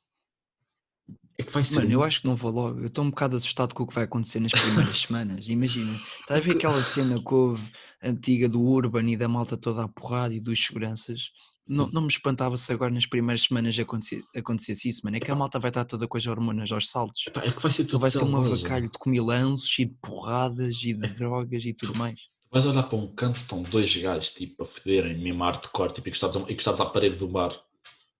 É 1.38 1.44
que 1.44 1.52
vai 1.52 1.64
ser. 1.64 1.76
Mano, 1.76 1.92
eu 1.92 2.04
acho 2.04 2.22
que 2.22 2.28
não 2.28 2.36
vou 2.36 2.52
logo. 2.52 2.80
Eu 2.82 2.88
estou 2.88 3.04
um 3.04 3.10
bocado 3.10 3.36
assustado 3.36 3.74
com 3.74 3.84
o 3.84 3.88
que 3.88 3.96
vai 3.96 4.04
acontecer 4.04 4.40
nas 4.40 4.52
primeiras 4.52 5.00
semanas. 5.02 5.48
Imagina, 5.48 6.00
estás 6.20 6.40
a 6.40 6.44
ver 6.44 6.58
aquela 6.58 6.84
cena 6.84 7.20
que 7.24 7.34
houve 7.34 7.64
antiga 8.04 8.48
do 8.48 8.62
Urban 8.62 9.10
e 9.10 9.18
da 9.18 9.28
malta 9.28 9.58
toda 9.58 9.84
à 9.84 9.88
porrada 9.88 10.34
e 10.34 10.40
dos 10.40 10.64
seguranças? 10.64 11.32
Não, 11.66 11.86
Sim. 11.86 11.92
não 11.94 12.02
me 12.02 12.10
espantava 12.10 12.58
se 12.58 12.72
agora 12.74 12.94
nas 12.94 13.06
primeiras 13.06 13.44
semanas 13.44 13.80
acontecer, 13.80 14.22
acontecesse 14.36 14.90
isso, 14.90 15.02
mano. 15.06 15.16
É 15.16 15.20
que 15.22 15.32
a 15.32 15.36
malta 15.36 15.58
vai 15.58 15.70
estar 15.70 15.86
toda 15.86 16.08
com 16.08 16.18
as 16.18 16.28
hormonas 16.28 16.70
aos 16.72 16.90
saltos. 16.90 17.24
Epá, 17.26 17.42
é 17.42 17.52
que 17.52 17.64
vai 17.64 17.72
ser 17.72 17.86
tudo 17.86 18.02
vai 18.02 18.12
ser 18.12 18.24
um 18.24 18.36
avacalho 18.36 18.92
de 18.92 19.00
comilanços 19.00 19.74
e 19.80 19.86
de 19.86 19.96
porradas 20.02 20.84
e 20.84 20.94
de 20.94 21.08
drogas 21.14 21.64
e 21.64 21.74
tudo 21.74 21.96
mais. 21.96 22.20
Vais 22.54 22.66
olhar 22.68 22.84
para 22.84 22.98
um 22.98 23.08
canto, 23.16 23.38
estão 23.38 23.64
dois 23.64 23.96
gajos 23.98 24.32
tipo 24.32 24.62
a 24.62 24.66
foderem, 24.66 25.18
mesmo 25.18 25.44
hardcore, 25.44 25.92
tipo 25.92 26.08
encostados, 26.08 26.38
a- 26.38 26.52
encostados 26.52 26.80
à 26.82 26.86
parede 26.86 27.18
do 27.18 27.28
bar. 27.28 27.52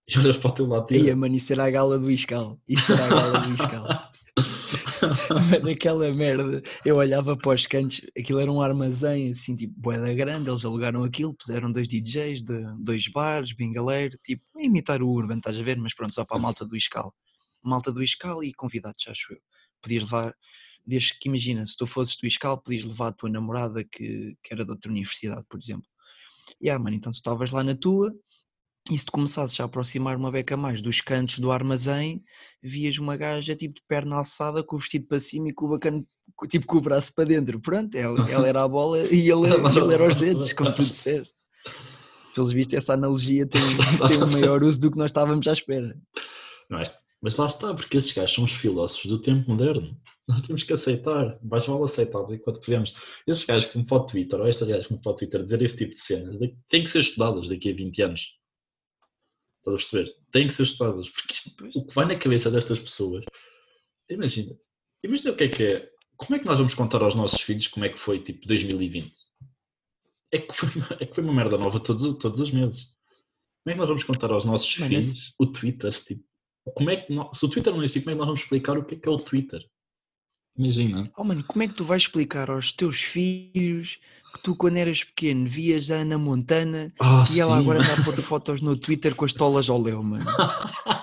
E 0.06 0.18
olhas 0.18 0.36
para 0.36 0.50
o 0.50 0.54
teu 0.54 0.66
lado 0.66 0.86
Aí, 0.90 0.98
direito. 0.98 1.16
mano, 1.16 1.34
isso 1.34 1.50
era 1.50 1.64
a 1.64 1.70
gala 1.70 1.98
do 1.98 2.10
Iscal. 2.10 2.60
Isso 2.68 2.92
era 2.92 3.06
a 3.06 3.08
gala 3.08 3.40
do 3.40 3.54
Iscal. 3.54 3.86
Mano, 5.50 5.70
aquela 5.70 6.12
merda, 6.12 6.62
eu 6.84 6.96
olhava 6.96 7.34
para 7.36 7.54
os 7.54 7.66
cantos, 7.66 8.02
aquilo 8.18 8.38
era 8.40 8.52
um 8.52 8.60
armazém 8.60 9.30
assim, 9.30 9.56
tipo, 9.56 9.72
boeda 9.78 10.12
grande, 10.12 10.50
eles 10.50 10.62
alugaram 10.64 11.02
aquilo, 11.04 11.32
puseram 11.34 11.72
dois 11.72 11.88
DJs, 11.88 12.42
de, 12.42 12.54
dois 12.80 13.08
bares, 13.08 13.54
bingaleiro, 13.54 14.18
tipo, 14.22 14.42
a 14.58 14.62
imitar 14.62 15.02
o 15.02 15.08
Urban, 15.08 15.38
estás 15.38 15.58
a 15.58 15.62
ver? 15.62 15.78
Mas 15.78 15.94
pronto, 15.94 16.12
só 16.12 16.22
para 16.24 16.36
a 16.36 16.40
malta 16.40 16.66
do 16.66 16.76
Iscal. 16.76 17.14
Malta 17.62 17.90
do 17.90 18.02
Iscal 18.02 18.42
e 18.44 18.52
convidados, 18.52 19.04
acho 19.08 19.32
eu. 19.32 19.38
Podias 19.80 20.02
levar, 20.02 20.34
desde 20.86 21.18
que 21.18 21.28
imagina, 21.28 21.66
se 21.66 21.76
tu 21.76 21.86
fosses 21.86 22.16
do 22.16 22.26
Iscal, 22.26 22.58
podias 22.58 22.84
levar 22.84 23.08
a 23.08 23.12
tua 23.12 23.30
namorada 23.30 23.84
que, 23.84 24.36
que 24.42 24.52
era 24.52 24.64
de 24.64 24.70
outra 24.70 24.90
universidade, 24.90 25.44
por 25.48 25.58
exemplo. 25.58 25.86
E 26.60 26.68
ah, 26.68 26.78
mano, 26.78 26.96
então 26.96 27.10
tu 27.10 27.16
estavas 27.16 27.50
lá 27.50 27.64
na 27.64 27.74
tua, 27.74 28.14
e 28.90 28.98
se 28.98 29.04
te 29.06 29.10
começasses 29.10 29.58
a 29.60 29.64
aproximar 29.64 30.16
uma 30.16 30.30
beca 30.30 30.56
mais 30.56 30.82
dos 30.82 31.00
cantos 31.00 31.38
do 31.38 31.50
armazém, 31.50 32.22
vias 32.62 32.98
uma 32.98 33.16
gaja 33.16 33.56
tipo 33.56 33.74
de 33.74 33.82
perna 33.88 34.16
alçada 34.16 34.62
com 34.62 34.76
o 34.76 34.78
vestido 34.78 35.06
para 35.06 35.18
cima 35.18 35.48
e 35.48 35.54
com 35.54 35.64
o 35.64 35.68
bacana, 35.70 36.04
tipo 36.50 36.66
com 36.66 36.76
o 36.76 36.82
braço 36.82 37.12
para 37.14 37.24
dentro. 37.24 37.58
Pronto, 37.60 37.94
ela, 37.96 38.28
ela 38.30 38.46
era 38.46 38.62
a 38.62 38.68
bola 38.68 38.98
e 39.06 39.30
ele, 39.30 39.46
ele 39.46 39.94
era 39.94 40.06
os 40.06 40.16
dedos, 40.18 40.52
como 40.52 40.74
tu 40.74 40.84
disseste. 40.84 41.34
Pelos 42.34 42.52
vistos, 42.52 42.74
essa 42.74 42.92
analogia 42.92 43.46
tem, 43.46 43.62
tem 44.08 44.22
um 44.22 44.30
maior 44.30 44.62
uso 44.62 44.80
do 44.80 44.90
que 44.90 44.98
nós 44.98 45.10
estávamos 45.10 45.46
à 45.48 45.52
espera. 45.52 45.96
Não 46.68 46.78
é? 46.78 46.84
Mas 47.22 47.36
lá 47.38 47.46
está, 47.46 47.72
porque 47.72 47.96
esses 47.96 48.12
gajos 48.12 48.34
são 48.34 48.44
os 48.44 48.52
filósofos 48.52 49.06
do 49.06 49.18
tempo 49.18 49.48
moderno. 49.48 49.96
Nós 50.26 50.40
temos 50.42 50.62
que 50.62 50.72
aceitar, 50.72 51.38
mais 51.42 51.66
vale 51.66 51.84
aceitar 51.84 52.20
enquanto 52.32 52.60
podemos. 52.60 52.94
Esses 53.26 53.44
gajos 53.44 53.70
que 53.70 53.76
me 53.78 53.84
para 53.86 53.98
o 53.98 54.06
Twitter, 54.06 54.40
ou 54.40 54.46
estas 54.46 54.66
gajas 54.66 54.86
que 54.86 54.94
me 54.94 55.00
para 55.02 55.12
o 55.12 55.16
Twitter 55.16 55.42
dizer 55.42 55.60
esse 55.62 55.76
tipo 55.76 55.92
de 55.92 56.00
cenas, 56.00 56.38
têm 56.68 56.82
que 56.82 56.88
ser 56.90 57.00
estudadas 57.00 57.48
daqui 57.50 57.70
a 57.70 57.74
20 57.74 58.02
anos. 58.02 58.38
Estás 59.58 59.74
a 59.74 59.78
perceber? 59.78 60.16
Têm 60.32 60.46
que 60.48 60.54
ser 60.54 60.62
estudadas, 60.62 61.10
porque 61.10 61.34
isto, 61.34 61.78
o 61.78 61.86
que 61.86 61.94
vai 61.94 62.06
na 62.06 62.18
cabeça 62.18 62.50
destas 62.50 62.78
pessoas, 62.78 63.24
imagina, 64.08 64.56
imagina 65.02 65.30
o 65.32 65.36
que 65.36 65.44
é 65.44 65.48
que 65.48 65.64
é. 65.64 65.90
Como 66.16 66.36
é 66.36 66.38
que 66.38 66.46
nós 66.46 66.58
vamos 66.58 66.74
contar 66.74 67.02
aos 67.02 67.14
nossos 67.14 67.40
filhos 67.40 67.66
como 67.68 67.84
é 67.84 67.88
que 67.90 67.98
foi 67.98 68.22
tipo 68.22 68.46
2020? 68.46 69.12
É 70.32 70.38
que 70.38 70.52
foi, 70.54 70.68
uma- 70.70 70.96
é 71.00 71.06
que 71.06 71.14
foi 71.14 71.24
uma 71.24 71.34
merda 71.34 71.58
nova 71.58 71.80
todos, 71.80 72.02
os- 72.04 72.18
todos 72.18 72.40
os 72.40 72.50
meses. 72.50 72.84
Como 73.62 73.70
é 73.70 73.72
que 73.72 73.78
nós 73.78 73.88
vamos 73.88 74.04
contar 74.04 74.30
aos 74.30 74.44
nossos 74.44 74.78
Mano, 74.78 74.88
filhos 74.90 75.06
esse- 75.08 75.34
o 75.38 75.46
Twitter? 75.46 75.92
Tipo, 75.92 76.24
como 76.74 76.90
é 76.90 76.96
que 76.96 77.12
nó- 77.12 77.32
se 77.34 77.44
o 77.44 77.48
Twitter 77.50 77.72
não 77.74 77.82
existe, 77.82 78.00
como 78.00 78.10
é 78.10 78.14
que 78.14 78.18
nós 78.18 78.26
vamos 78.26 78.40
explicar 78.42 78.78
o 78.78 78.84
que 78.84 78.94
é 78.94 78.98
que 78.98 79.08
é 79.08 79.10
o 79.12 79.18
Twitter? 79.18 79.64
Imagina. 80.56 81.10
Oh 81.16 81.24
mano, 81.24 81.42
como 81.44 81.62
é 81.62 81.68
que 81.68 81.74
tu 81.74 81.84
vais 81.84 82.02
explicar 82.02 82.50
aos 82.50 82.72
teus 82.72 83.00
filhos 83.00 83.98
que 84.34 84.42
tu 84.42 84.56
quando 84.56 84.76
eras 84.76 85.04
pequeno 85.04 85.48
vias 85.48 85.90
a 85.90 85.96
Ana 85.96 86.18
Montana 86.18 86.92
Ah, 87.00 87.24
e 87.32 87.38
ela 87.38 87.54
sim, 87.54 87.60
agora 87.60 87.80
anda 87.80 87.94
a 87.94 88.04
pôr 88.04 88.16
fotos 88.20 88.60
no 88.60 88.76
Twitter 88.76 89.14
com 89.14 89.24
as 89.24 89.32
tolas 89.32 89.70
ao 89.70 89.80
léu, 89.80 90.02
mano? 90.02 90.24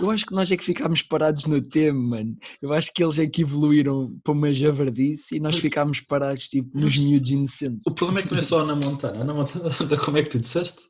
Eu 0.02 0.12
acho 0.12 0.26
que 0.26 0.34
nós 0.34 0.52
é 0.52 0.58
que 0.58 0.64
ficámos 0.64 1.02
parados 1.02 1.46
no 1.46 1.62
tempo, 1.62 1.98
mano. 1.98 2.36
Eu 2.62 2.74
acho 2.74 2.94
que 2.94 3.04
eles 3.04 3.20
é 3.20 3.28
que 3.28 3.42
evoluíram 3.42 4.20
para 4.24 4.34
uma 4.34 4.54
javardice 4.54 5.38
e 5.38 5.40
nós 5.40 5.58
ficámos 5.58 6.02
parados 6.02 6.48
tipo 6.48 6.78
nos 6.78 6.98
miúdos 6.98 7.30
inocentes. 7.30 7.88
O 7.88 7.92
problema 7.92 8.20
é 8.20 8.24
que 8.24 8.34
não 8.34 8.40
é 8.40 8.44
só 8.44 8.60
a 8.60 8.64
Ana 8.64 8.76
Montana. 8.76 9.22
Ana 9.22 9.34
Montana, 9.34 9.70
como 10.04 10.18
é 10.18 10.24
que 10.24 10.30
tu 10.30 10.40
disseste? 10.40 10.82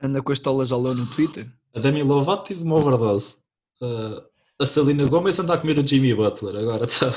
Anda 0.00 0.22
com 0.22 0.32
as 0.32 0.40
tolas 0.40 0.70
ao 0.70 0.80
léu 0.82 0.94
no 0.94 1.10
Twitter. 1.10 1.50
A 1.74 1.80
Demi 1.80 2.02
Lovato 2.02 2.44
teve 2.48 2.62
uma 2.62 2.76
overdose. 2.76 3.34
Uh, 3.80 4.22
a 4.60 4.64
Selena 4.64 5.06
Gomez 5.06 5.38
anda 5.38 5.54
a 5.54 5.58
comer 5.58 5.78
o 5.78 5.86
Jimmy 5.86 6.14
Butler. 6.14 6.56
Agora 6.56 6.86
tá... 6.86 7.12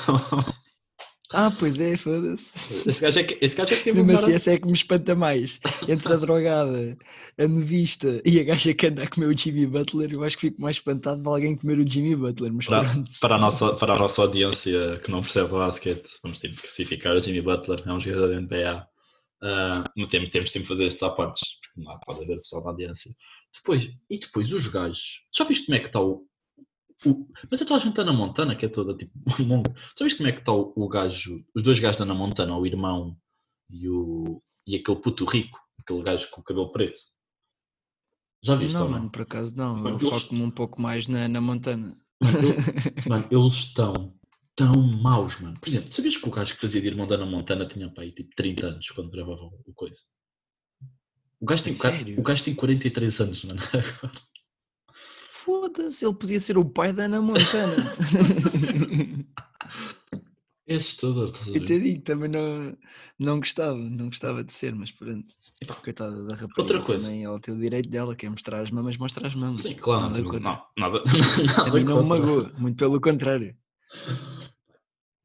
Ah, 1.31 1.51
pois 1.59 1.79
é, 1.79 1.95
foda-se. 1.95 2.49
esse, 2.87 3.01
gajo 3.01 3.19
é 3.19 3.23
que, 3.23 3.37
esse 3.39 3.55
gajo 3.55 3.71
é 3.71 3.77
que 3.77 3.83
teve 3.83 4.13
assim, 4.15 4.31
essa 4.31 4.51
é 4.51 4.57
que 4.57 4.65
me 4.65 4.73
espanta 4.73 5.13
mais. 5.13 5.59
Entre 5.87 6.11
a 6.11 6.15
drogada, 6.15 6.97
a 7.37 7.47
nudista 7.47 8.19
e 8.25 8.39
a 8.39 8.43
gaja 8.43 8.73
que 8.73 8.87
anda 8.87 9.03
a 9.03 9.07
comer 9.07 9.27
o 9.27 9.37
Jimmy 9.37 9.67
Butler, 9.67 10.11
eu 10.11 10.23
acho 10.23 10.35
que 10.37 10.49
fico 10.49 10.59
mais 10.59 10.77
espantado 10.77 11.21
de 11.21 11.27
alguém 11.27 11.55
comer 11.55 11.77
o 11.77 11.87
Jimmy 11.87 12.15
Butler. 12.15 12.51
Mas 12.51 12.65
Para, 12.65 12.89
pronto. 12.89 13.09
para, 13.21 13.35
a 13.35 13.39
nossa, 13.39 13.73
para 13.75 13.93
a 13.93 13.99
nossa 13.99 14.21
audiência 14.23 14.99
que 15.03 15.11
não 15.11 15.21
percebe 15.21 15.49
basquete, 15.51 16.09
vamos 16.23 16.39
ter 16.39 16.47
de 16.47 16.55
especificar 16.55 17.15
o 17.15 17.21
Jimmy 17.21 17.41
Butler, 17.41 17.83
é 17.85 17.93
um 17.93 17.99
jogador 17.99 18.29
da 18.29 18.41
NBA. 18.41 18.87
Uh, 19.41 20.07
temos, 20.07 20.29
temos 20.31 20.51
sempre 20.51 20.63
de 20.63 20.67
fazer 20.67 20.85
estes 20.87 21.03
apartes, 21.03 21.41
porque 21.61 21.79
não 21.81 21.91
há- 21.91 21.99
pode 21.99 22.23
haver 22.23 22.39
pessoal 22.39 22.63
da 22.63 22.71
audiência. 22.71 23.11
Depois, 23.55 23.87
e 24.09 24.17
depois 24.19 24.51
os 24.51 24.67
gajos, 24.67 25.21
já 25.35 25.45
viste 25.45 25.67
como 25.67 25.75
é 25.77 25.79
que 25.79 25.87
está 25.87 26.01
o. 26.01 26.25
o- 27.05 27.27
mas 27.49 27.59
eu 27.59 27.65
estou 27.65 27.77
a 27.77 27.79
juntar 27.79 28.03
na 28.03 28.13
Montana, 28.13 28.55
que 28.55 28.65
é 28.65 28.69
toda 28.69 28.95
tipo. 28.95 29.11
Já 29.97 30.03
viste 30.05 30.17
como 30.17 30.29
é 30.29 30.31
que 30.33 30.39
está 30.39 30.51
o, 30.53 30.73
o 30.75 30.87
gajo, 30.87 31.43
os 31.55 31.63
dois 31.63 31.79
gajos 31.79 31.97
da 31.97 32.03
Ana 32.05 32.13
Montana, 32.13 32.57
o 32.57 32.65
irmão 32.65 33.17
e, 33.69 33.87
o, 33.89 34.41
e 34.67 34.75
aquele 34.75 34.97
puto 34.99 35.25
rico, 35.25 35.59
aquele 35.79 36.01
gajo 36.03 36.29
com 36.31 36.41
o 36.41 36.43
cabelo 36.43 36.71
preto? 36.71 36.99
Já 38.41 38.55
viste? 38.55 38.73
Não, 38.73 38.87
mano, 38.89 39.09
por 39.09 39.21
acaso 39.21 39.55
não. 39.55 39.77
Eu 39.77 39.83
Mano, 39.83 39.97
eles- 40.01 40.09
foco-me 40.21 40.41
um 40.41 40.51
pouco 40.51 40.81
mais 40.81 41.07
na, 41.07 41.27
na 41.27 41.41
Montana. 41.41 41.97
Mano, 43.07 43.27
eles 43.31 43.53
estão 43.53 44.13
tão 44.55 44.73
maus, 44.81 45.39
mano. 45.39 45.57
Por 45.59 45.69
exemplo, 45.69 45.91
sabias 45.93 46.17
que 46.17 46.27
o 46.27 46.31
gajo 46.31 46.53
que 46.53 46.59
fazia 46.61 46.81
de 46.81 46.87
irmão 46.87 47.07
da 47.07 47.15
Ana 47.15 47.25
Montana 47.25 47.65
tinha 47.65 47.89
pá, 47.89 48.01
aí, 48.01 48.11
tipo 48.11 48.29
30 48.35 48.65
anos 48.67 48.89
quando 48.91 49.09
gravava 49.09 49.41
o 49.65 49.73
coisa? 49.73 49.99
O 51.39 51.45
gajo, 51.45 51.63
tem, 51.63 51.73
o 51.73 51.77
gajo- 51.77 52.19
o 52.19 52.21
gajo 52.23 52.43
tem 52.43 52.55
43 52.55 53.21
anos, 53.21 53.43
mano. 53.45 53.61
Agora. 53.71 54.28
Foda-se, 55.43 56.05
ele 56.05 56.13
podia 56.15 56.39
ser 56.39 56.57
o 56.57 56.65
pai 56.65 56.91
da 56.93 57.03
Ana 57.05 57.21
Montana. 57.21 57.75
É 60.67 60.75
assustador, 60.75 61.25
estás 61.25 61.47
a 61.47 61.51
Eu 61.51 61.61
te 61.65 61.79
ver? 61.79 61.81
digo, 61.81 62.03
também 62.03 62.29
não, 62.29 62.77
não 63.17 63.39
gostava, 63.39 63.75
não 63.75 64.05
gostava 64.05 64.43
de 64.43 64.53
ser, 64.53 64.75
mas 64.75 64.91
pronto. 64.91 65.33
Epá, 65.59 65.73
Coitada 65.73 66.23
da 66.25 66.35
rapariga 66.35 66.61
Outra 66.61 66.81
coisa. 66.83 67.07
também, 67.07 67.23
ela 67.23 67.39
tem 67.39 67.55
o 67.55 67.59
direito 67.59 67.89
dela, 67.89 68.15
quer 68.15 68.29
mostrar 68.29 68.61
as 68.61 68.69
mamas, 68.69 68.95
mostra 68.95 69.25
as 69.27 69.33
mamas. 69.33 69.61
Sim, 69.61 69.73
claro, 69.73 70.11
Nada 70.13 70.21
não, 70.21 70.39
nada, 70.39 70.63
A 70.77 71.63
nada 71.63 71.71
mim 71.73 71.83
não 71.85 72.03
me 72.03 72.09
magoa, 72.09 72.53
muito 72.59 72.77
pelo 72.77 73.01
contrário. 73.01 73.55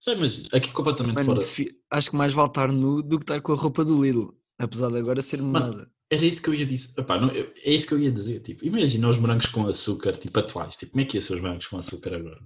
Já 0.06 0.12
imagino, 0.14 0.48
aqui 0.54 0.72
completamente 0.72 1.14
Mano, 1.16 1.34
fora. 1.34 1.46
acho 1.90 2.10
que 2.10 2.16
mais 2.16 2.32
vale 2.32 2.48
estar 2.48 2.72
nu 2.72 3.02
do 3.02 3.18
que 3.18 3.24
estar 3.24 3.40
com 3.42 3.52
a 3.52 3.56
roupa 3.56 3.84
do 3.84 4.02
Lidl. 4.02 4.34
Apesar 4.58 4.90
de 4.90 4.98
agora 4.98 5.20
ser 5.20 5.42
moda. 5.42 5.90
Era 6.14 6.24
isso 6.24 6.40
que 6.42 6.48
eu 6.48 6.54
ia 6.54 6.64
dizer. 6.66 6.90
Epá, 6.96 7.20
não, 7.20 7.30
eu- 7.30 7.52
é 7.64 7.74
isso 7.74 7.86
que 7.86 7.94
eu 7.94 7.98
ia 7.98 8.10
dizer. 8.12 8.40
Tipo, 8.40 8.64
imagina 8.64 9.08
os 9.08 9.18
morangos 9.18 9.46
com 9.46 9.66
açúcar, 9.66 10.12
tipo 10.12 10.38
atuais. 10.38 10.76
Tipo, 10.76 10.92
como 10.92 11.02
é 11.02 11.04
que 11.06 11.16
ia 11.16 11.20
ser 11.20 11.34
os 11.34 11.40
morangos 11.40 11.66
com 11.66 11.76
açúcar 11.76 12.14
agora? 12.14 12.40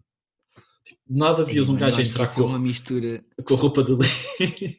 Tipo, 0.85 1.01
nada 1.09 1.45
vias 1.45 1.69
um 1.69 1.77
gajo 1.77 1.97
que 1.99 2.09
entrar 2.09 2.25
é 2.25 2.35
com, 2.35 2.45
uma 2.45 2.59
mistura. 2.59 3.23
com 3.45 3.55
a 3.55 3.57
roupa 3.59 3.83
do 3.83 3.99
Lidl. 3.99 4.77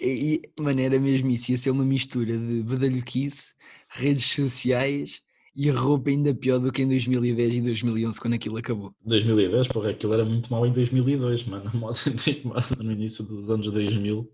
E, 0.00 0.40
e, 0.56 0.62
mano, 0.62 0.80
era 0.80 0.98
mesmo 0.98 1.30
isso. 1.30 1.50
Ia 1.52 1.58
ser 1.58 1.70
uma 1.70 1.84
mistura 1.84 2.38
de 2.38 2.62
badalhoquice, 2.62 3.52
redes 3.90 4.24
sociais 4.24 5.20
e 5.54 5.68
roupa 5.70 6.08
ainda 6.10 6.34
pior 6.34 6.58
do 6.58 6.72
que 6.72 6.82
em 6.82 6.88
2010 6.88 7.54
e 7.56 7.60
2011, 7.60 8.18
quando 8.18 8.34
aquilo 8.34 8.56
acabou. 8.56 8.94
2010, 9.04 9.68
porra, 9.68 9.90
aquilo 9.90 10.14
era 10.14 10.24
muito 10.24 10.50
mal 10.50 10.66
em 10.66 10.72
2002, 10.72 11.44
mano. 11.44 11.68
A 11.70 11.76
moda 11.76 12.00
no 12.82 12.92
início 12.92 13.24
dos 13.24 13.50
anos 13.50 13.70
2000 13.70 14.32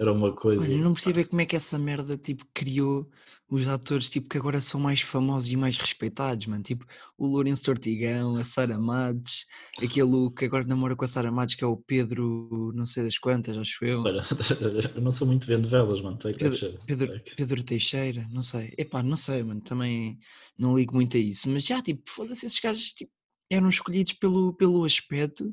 era 0.00 0.12
uma 0.14 0.32
coisa. 0.34 0.66
Eu 0.66 0.78
não 0.78 0.94
percebo 0.94 1.20
é 1.20 1.24
como 1.24 1.42
é 1.42 1.46
que 1.46 1.54
essa 1.54 1.78
merda 1.78 2.16
tipo, 2.16 2.46
criou 2.54 3.06
os 3.50 3.68
atores 3.68 4.08
tipo, 4.08 4.30
que 4.30 4.38
agora 4.38 4.58
são 4.58 4.80
mais 4.80 5.02
famosos 5.02 5.50
e 5.50 5.56
mais 5.56 5.76
respeitados, 5.76 6.46
mano. 6.46 6.62
Tipo, 6.62 6.86
o 7.18 7.26
Lourenço 7.26 7.64
Tortigão, 7.64 8.36
a 8.36 8.44
Sara 8.44 8.78
Matos, 8.78 9.44
aquele 9.76 10.30
que 10.34 10.46
agora 10.46 10.64
namora 10.64 10.96
com 10.96 11.04
a 11.04 11.08
Sara 11.08 11.30
Matos, 11.30 11.54
que 11.54 11.62
é 11.62 11.66
o 11.66 11.76
Pedro, 11.76 12.72
não 12.74 12.86
sei 12.86 13.04
das 13.04 13.18
quantas, 13.18 13.58
acho 13.58 13.84
eu. 13.84 14.00
Olha, 14.00 14.24
eu 14.96 15.02
não 15.02 15.12
sou 15.12 15.26
muito 15.26 15.46
vendo 15.46 15.68
velas, 15.68 16.00
mano. 16.00 16.16
Pedro. 16.16 16.80
Pedro, 16.86 17.20
Pedro 17.36 17.62
Teixeira, 17.62 18.26
não 18.30 18.42
sei. 18.42 18.72
Epá, 18.78 19.02
não 19.02 19.18
sei, 19.18 19.42
mano, 19.42 19.60
também 19.60 20.18
não 20.58 20.78
ligo 20.78 20.94
muito 20.94 21.18
a 21.18 21.20
isso. 21.20 21.46
Mas 21.50 21.66
já, 21.66 21.82
tipo, 21.82 22.08
foda-se, 22.08 22.46
esses 22.46 22.58
gajos 22.58 22.94
tipo, 22.94 23.12
eram 23.50 23.68
escolhidos 23.68 24.14
pelo, 24.14 24.54
pelo 24.54 24.82
aspecto. 24.82 25.52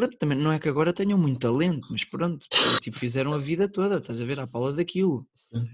Pronto, 0.00 0.16
também 0.16 0.38
não 0.38 0.50
é 0.50 0.58
que 0.58 0.66
agora 0.68 0.94
tenham 0.94 1.18
muito 1.18 1.40
talento, 1.40 1.86
mas 1.90 2.04
pronto, 2.04 2.46
tipo, 2.80 2.98
fizeram 2.98 3.34
a 3.34 3.38
vida 3.38 3.68
toda, 3.68 3.98
estás 3.98 4.18
a 4.18 4.24
ver, 4.24 4.40
à 4.40 4.46
pala 4.46 4.72
daquilo. 4.72 5.26
Sim. 5.34 5.68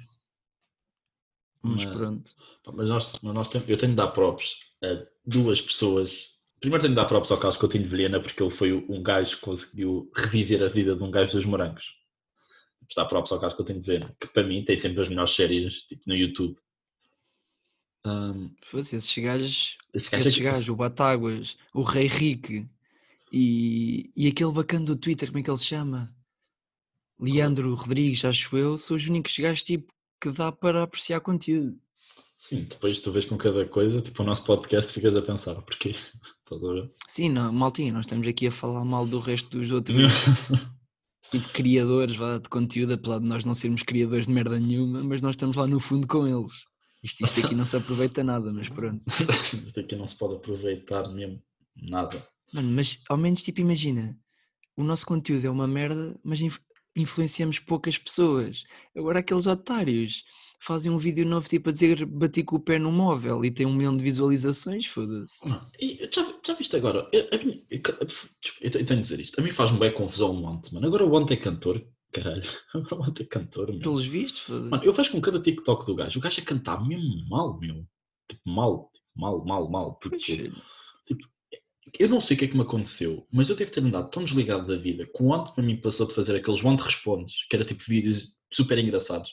Mas 1.62 1.84
Mas- 1.84 1.94
pronto. 1.96 2.32
Mas, 2.74 2.88
nós, 2.88 3.18
mas 3.22 3.34
nós 3.34 3.48
tem- 3.48 3.62
eu 3.68 3.78
tenho 3.78 3.92
de 3.92 3.96
dar 3.96 4.08
props 4.08 4.56
a 4.82 5.06
duas 5.24 5.60
pessoas. 5.60 6.36
Primeiro 6.58 6.82
tenho 6.82 6.94
de 6.94 7.00
dar 7.00 7.06
props 7.06 7.30
ao 7.30 7.38
Carlos 7.38 7.56
Coutinho 7.56 7.84
de 7.84 7.88
Vilhena 7.90 8.20
porque 8.20 8.42
ele 8.42 8.50
foi 8.50 8.72
um 8.72 9.00
gajo 9.00 9.36
que 9.36 9.42
conseguiu 9.42 10.10
reviver 10.12 10.60
a 10.64 10.68
vida 10.68 10.96
de 10.96 11.02
um 11.04 11.10
gajo 11.10 11.30
dos 11.32 11.44
morangos. 11.46 11.94
Dar 12.96 13.04
props 13.04 13.30
ao 13.30 13.38
Carlos 13.38 13.56
Coutinho 13.56 13.80
de 13.80 13.86
Vilhena, 13.86 14.16
que 14.20 14.26
para 14.26 14.42
mim 14.42 14.64
tem 14.64 14.76
sempre 14.76 15.02
as 15.02 15.08
melhores 15.08 15.34
séries 15.36 15.84
tipo, 15.84 16.02
no 16.04 16.16
YouTube. 16.16 16.56
Ahm, 18.04 18.50
Foda-se, 18.64 18.96
esses 18.96 19.16
gajos, 19.22 19.78
esse 19.94 20.10
gajo 20.10 20.24
é 20.24 20.26
esses 20.28 20.36
que- 20.38 20.42
gajos, 20.44 20.68
o 20.68 20.74
Batáguas, 20.76 21.56
o 21.72 21.82
Rei 21.82 22.06
Rique 22.08 22.68
e, 23.32 24.10
e 24.16 24.28
aquele 24.28 24.52
bacana 24.52 24.86
do 24.86 24.96
Twitter, 24.96 25.28
como 25.28 25.38
é 25.38 25.42
que 25.42 25.50
ele 25.50 25.58
se 25.58 25.66
chama? 25.66 26.14
Leandro 27.18 27.74
Rodrigues, 27.74 28.24
acho 28.24 28.56
eu, 28.56 28.76
são 28.76 28.96
os 28.96 29.08
únicos 29.08 29.36
gajos 29.38 29.62
tipo 29.62 29.92
que 30.20 30.30
dá 30.30 30.52
para 30.52 30.82
apreciar 30.82 31.20
conteúdo. 31.20 31.78
Sim, 32.36 32.64
depois 32.64 33.00
tu 33.00 33.10
vês 33.10 33.24
com 33.24 33.38
cada 33.38 33.64
coisa, 33.66 34.02
tipo 34.02 34.22
o 34.22 34.26
nosso 34.26 34.44
podcast 34.44 34.92
ficas 34.92 35.16
a 35.16 35.22
pensar, 35.22 35.54
porquê? 35.62 35.94
Estás 36.44 36.62
a 36.62 36.72
ver? 36.72 36.92
Sim, 37.08 37.30
não, 37.30 37.52
maltinha, 37.52 37.92
nós 37.92 38.04
estamos 38.04 38.26
aqui 38.28 38.46
a 38.46 38.52
falar 38.52 38.84
mal 38.84 39.06
do 39.06 39.18
resto 39.18 39.58
dos 39.58 39.70
outros 39.70 39.96
tipo, 41.32 41.48
criadores 41.52 42.16
vá, 42.16 42.38
de 42.38 42.48
conteúdo, 42.48 42.92
apesar 42.92 43.18
de 43.18 43.26
nós 43.26 43.44
não 43.44 43.54
sermos 43.54 43.82
criadores 43.82 44.26
de 44.26 44.32
merda 44.32 44.60
nenhuma, 44.60 45.02
mas 45.02 45.22
nós 45.22 45.32
estamos 45.32 45.56
lá 45.56 45.66
no 45.66 45.80
fundo 45.80 46.06
com 46.06 46.26
eles. 46.26 46.52
Isto, 47.02 47.24
isto 47.24 47.40
aqui 47.44 47.54
não 47.54 47.64
se 47.64 47.76
aproveita 47.76 48.22
nada, 48.22 48.52
mas 48.52 48.68
pronto. 48.68 49.02
Isto 49.64 49.80
aqui 49.80 49.94
não 49.94 50.06
se 50.06 50.18
pode 50.18 50.36
aproveitar 50.36 51.08
mesmo 51.08 51.40
nada. 51.76 52.26
Mano, 52.56 52.70
mas 52.74 53.02
ao 53.08 53.16
menos 53.18 53.42
tipo 53.42 53.60
imagina, 53.60 54.18
o 54.76 54.82
nosso 54.82 55.04
conteúdo 55.06 55.46
é 55.46 55.50
uma 55.50 55.66
merda, 55.66 56.18
mas 56.24 56.40
inf- 56.40 56.58
influenciamos 56.96 57.58
poucas 57.58 57.98
pessoas. 57.98 58.64
Agora 58.96 59.18
aqueles 59.20 59.46
otários 59.46 60.24
fazem 60.60 60.90
um 60.90 60.96
vídeo 60.96 61.26
novo 61.26 61.46
tipo 61.48 61.68
a 61.68 61.72
dizer 61.72 62.06
bati 62.06 62.42
com 62.42 62.56
o 62.56 62.60
pé 62.60 62.78
no 62.78 62.90
móvel 62.90 63.44
e 63.44 63.50
tem 63.50 63.66
um 63.66 63.74
milhão 63.74 63.94
de 63.94 64.02
visualizações, 64.02 64.86
foda-se. 64.86 65.46
E 65.78 66.08
já, 66.12 66.26
já 66.46 66.54
viste 66.54 66.74
agora? 66.76 67.06
Eu, 67.12 67.28
eu, 67.30 67.62
eu 68.62 68.70
tenho 68.70 68.84
de 68.86 69.00
dizer 69.02 69.20
isto. 69.20 69.38
A 69.38 69.42
mim 69.44 69.50
faz-me 69.50 69.78
bem 69.78 69.92
confusão 69.92 70.30
o 70.42 70.48
Ant, 70.48 70.72
mano. 70.72 70.86
Agora 70.86 71.04
o 71.04 71.14
Ant 71.16 71.30
é 71.30 71.36
cantor, 71.36 71.86
caralho. 72.10 72.42
Agora 72.74 72.94
o 72.96 73.04
Ant 73.04 73.20
é 73.20 73.24
cantor, 73.24 73.68
meu. 73.70 73.80
Pelos 73.80 74.06
vistos, 74.06 74.48
Mano, 74.48 74.62
foda-se. 74.70 74.86
eu 74.86 74.92
vejo 74.94 75.12
com 75.12 75.20
cada 75.20 75.40
TikTok 75.42 75.84
do 75.86 75.94
gajo. 75.94 76.18
O 76.18 76.22
gajo 76.22 76.40
a 76.40 76.44
cantar 76.44 76.82
mesmo 76.88 77.28
mal, 77.28 77.58
meu. 77.58 77.86
Tipo, 78.28 78.48
mal. 78.50 78.90
Mal, 79.14 79.44
mal, 79.44 79.70
mal. 79.70 79.94
Pois, 79.98 80.22
Tipo. 80.22 81.28
Eu 81.98 82.08
não 82.08 82.20
sei 82.20 82.36
o 82.36 82.38
que 82.38 82.44
é 82.46 82.48
que 82.48 82.56
me 82.56 82.62
aconteceu, 82.62 83.26
mas 83.32 83.48
eu 83.48 83.56
devo 83.56 83.70
ter 83.70 83.80
andado 83.82 84.10
tão 84.10 84.24
desligado 84.24 84.66
da 84.66 84.76
vida 84.76 85.06
que 85.06 85.12
para 85.54 85.62
mim 85.62 85.76
passou 85.80 86.06
de 86.06 86.14
fazer 86.14 86.36
aqueles 86.36 86.64
Ant 86.64 86.80
Respondes, 86.80 87.46
que 87.48 87.56
era 87.56 87.64
tipo 87.64 87.82
vídeos 87.86 88.36
super 88.52 88.78
engraçados, 88.78 89.32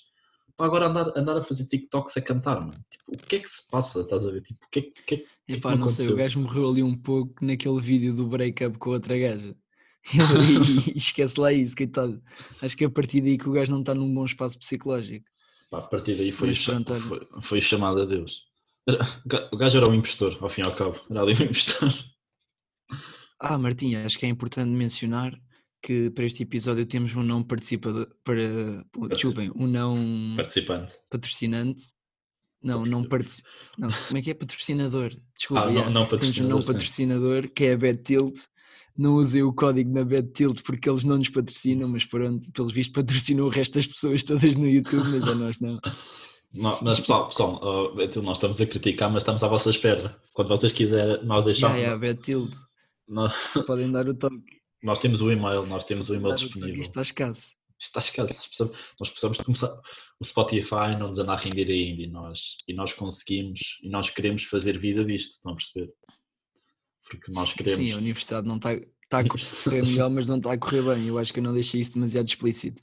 para 0.55 0.65
agora 0.67 0.87
andar, 0.87 1.17
andar 1.17 1.37
a 1.37 1.43
fazer 1.43 1.67
TikToks 1.67 2.15
a 2.17 2.21
cantar, 2.21 2.59
mano. 2.61 2.83
Tipo, 2.89 3.15
o 3.15 3.17
que 3.27 3.35
é 3.37 3.39
que 3.39 3.49
se 3.49 3.69
passa? 3.69 4.01
Estás 4.01 4.25
a 4.25 4.31
ver? 4.31 4.41
Tipo, 4.41 4.65
o 4.65 4.69
que 4.69 4.79
é, 4.79 4.81
que- 4.83 4.91
que 5.03 5.15
é 5.15 5.17
que 5.17 5.53
Epá, 5.53 5.71
me 5.71 5.77
não 5.79 5.87
sei, 5.87 6.05
o 6.05 6.09
aconteceu? 6.09 6.17
gajo 6.23 6.39
morreu 6.39 6.69
ali 6.69 6.83
um 6.83 6.95
pouco 6.95 7.43
naquele 7.43 7.81
vídeo 7.81 8.15
do 8.15 8.27
break-up 8.27 8.77
com 8.77 8.91
a 8.91 8.93
outra 8.93 9.17
gaja. 9.17 9.55
E 10.93 10.97
esquece 10.97 11.39
lá 11.39 11.51
isso, 11.53 11.75
coitado. 11.75 12.21
Acho 12.61 12.75
que 12.77 12.83
é 12.83 12.87
a 12.87 12.89
partir 12.91 13.21
daí 13.21 13.37
que 13.37 13.47
o 13.47 13.51
gajo 13.53 13.71
não 13.71 13.79
está 13.79 13.93
num 13.95 14.13
bom 14.13 14.25
espaço 14.25 14.59
psicológico. 14.59 15.25
Pá, 15.69 15.79
a 15.79 15.81
partir 15.83 16.15
daí 16.15 16.31
foi, 16.31 16.49
Mas 16.49 16.63
pronto, 16.63 16.93
foi, 16.95 17.19
foi 17.41 17.61
chamado 17.61 18.01
a 18.01 18.05
Deus. 18.05 18.43
Era- 18.87 19.47
o 19.51 19.57
gajo 19.57 19.77
era 19.77 19.89
um 19.89 19.93
impostor, 19.93 20.37
ao 20.41 20.49
fim 20.49 20.61
e 20.61 20.65
ao 20.65 20.75
cabo. 20.75 20.99
Era 21.09 21.21
ali 21.21 21.33
um 21.33 21.43
impostor. 21.45 21.89
Ah, 23.45 23.57
Martinha, 23.57 24.05
acho 24.05 24.17
que 24.17 24.25
é 24.25 24.29
importante 24.29 24.69
mencionar 24.69 25.37
que 25.81 26.09
para 26.11 26.23
este 26.25 26.43
episódio 26.43 26.85
temos 26.85 27.13
um 27.15 27.21
não 27.23 27.43
participador, 27.43 28.07
para, 28.23 28.85
desculpem, 29.09 29.51
um 29.53 29.67
não 29.67 30.33
Participante. 30.37 30.93
patrocinante. 31.09 31.83
Não, 32.63 32.85
não 32.85 33.03
partici... 33.03 33.43
Não, 33.77 33.89
como 34.07 34.17
é 34.17 34.21
que 34.21 34.31
é? 34.31 34.33
Patrocinador. 34.33 35.11
Desculpa, 35.37 35.63
Ah, 35.63 35.69
não- 35.71 35.89
não 35.89 36.05
Temos 36.07 36.37
um 36.37 36.47
não 36.47 36.61
patrocinador, 36.61 36.63
sim. 36.63 36.71
patrocinador 36.73 37.49
que 37.53 37.65
é 37.65 37.73
a 37.73 37.77
Bad 37.77 37.97
Tilt. 38.03 38.37
não 38.97 39.15
usei 39.15 39.43
o 39.43 39.51
código 39.51 39.91
na 39.91 40.05
BadTilt 40.05 40.61
porque 40.63 40.87
eles 40.89 41.03
não 41.03 41.17
nos 41.17 41.27
patrocinam, 41.27 41.89
mas 41.89 42.05
pronto, 42.05 42.49
pelos 42.53 42.71
vistos 42.71 42.93
patrocinam 42.93 43.45
o 43.45 43.49
resto 43.49 43.73
das 43.73 43.87
pessoas 43.87 44.23
todas 44.23 44.55
no 44.55 44.69
YouTube, 44.69 45.09
mas 45.09 45.27
a 45.27 45.35
nós 45.35 45.59
não. 45.59 45.79
Não, 46.55 46.77
mas 46.83 46.99
pessoal, 46.99 47.27
pessoal 47.29 47.89
uh, 47.95 48.21
nós 48.21 48.37
estamos 48.37 48.61
a 48.61 48.65
criticar, 48.67 49.09
mas 49.11 49.23
estamos 49.23 49.43
à 49.43 49.47
vossa 49.47 49.71
espera. 49.71 50.15
Quando 50.33 50.49
vocês 50.49 50.71
quiserem, 50.71 51.25
nós 51.25 51.43
deixamos. 51.45 51.75
Yeah, 51.75 51.95
yeah, 51.97 52.13
BadTilt. 52.13 52.53
Nós, 53.07 53.33
Podem 53.67 53.91
dar 53.91 54.07
o 54.07 54.13
toque. 54.13 54.61
nós 54.81 54.99
temos 54.99 55.21
o 55.21 55.31
e-mail, 55.31 55.65
nós 55.65 55.85
temos 55.85 56.09
o 56.09 56.15
e-mail 56.15 56.35
disponível. 56.35 56.81
Isto 56.81 56.89
está 56.89 57.01
escasso. 57.01 57.51
Isto 57.79 57.99
está 57.99 57.99
escasso. 57.99 58.33
Nós 58.33 58.47
precisamos, 58.47 58.77
nós 58.99 59.09
precisamos 59.09 59.37
de 59.37 59.43
começar. 59.43 59.81
O 60.19 60.25
Spotify 60.25 60.97
não 60.97 61.09
nos 61.09 61.19
anda 61.19 61.33
a 61.33 61.35
render 61.35 61.69
ainda 61.69 62.01
e 62.01 62.07
nós, 62.07 62.57
e 62.67 62.73
nós 62.73 62.93
conseguimos 62.93 63.79
e 63.83 63.89
nós 63.89 64.09
queremos 64.09 64.43
fazer 64.45 64.77
vida 64.77 65.03
disto, 65.03 65.31
estão 65.31 65.51
a 65.51 65.55
perceber? 65.55 65.91
Porque 67.09 67.31
nós 67.31 67.51
queremos. 67.53 67.85
Sim, 67.85 67.93
a 67.93 67.97
universidade 67.97 68.47
não 68.47 68.55
está, 68.55 68.73
está 68.73 69.19
a 69.19 69.23
correr 69.27 69.85
melhor, 69.85 70.09
mas 70.09 70.29
não 70.29 70.37
está 70.37 70.53
a 70.53 70.57
correr 70.57 70.81
bem. 70.81 71.07
Eu 71.07 71.17
acho 71.17 71.33
que 71.33 71.39
eu 71.39 71.43
não 71.43 71.53
deixei 71.53 71.81
isso 71.81 71.93
demasiado 71.93 72.27
explícito. 72.27 72.81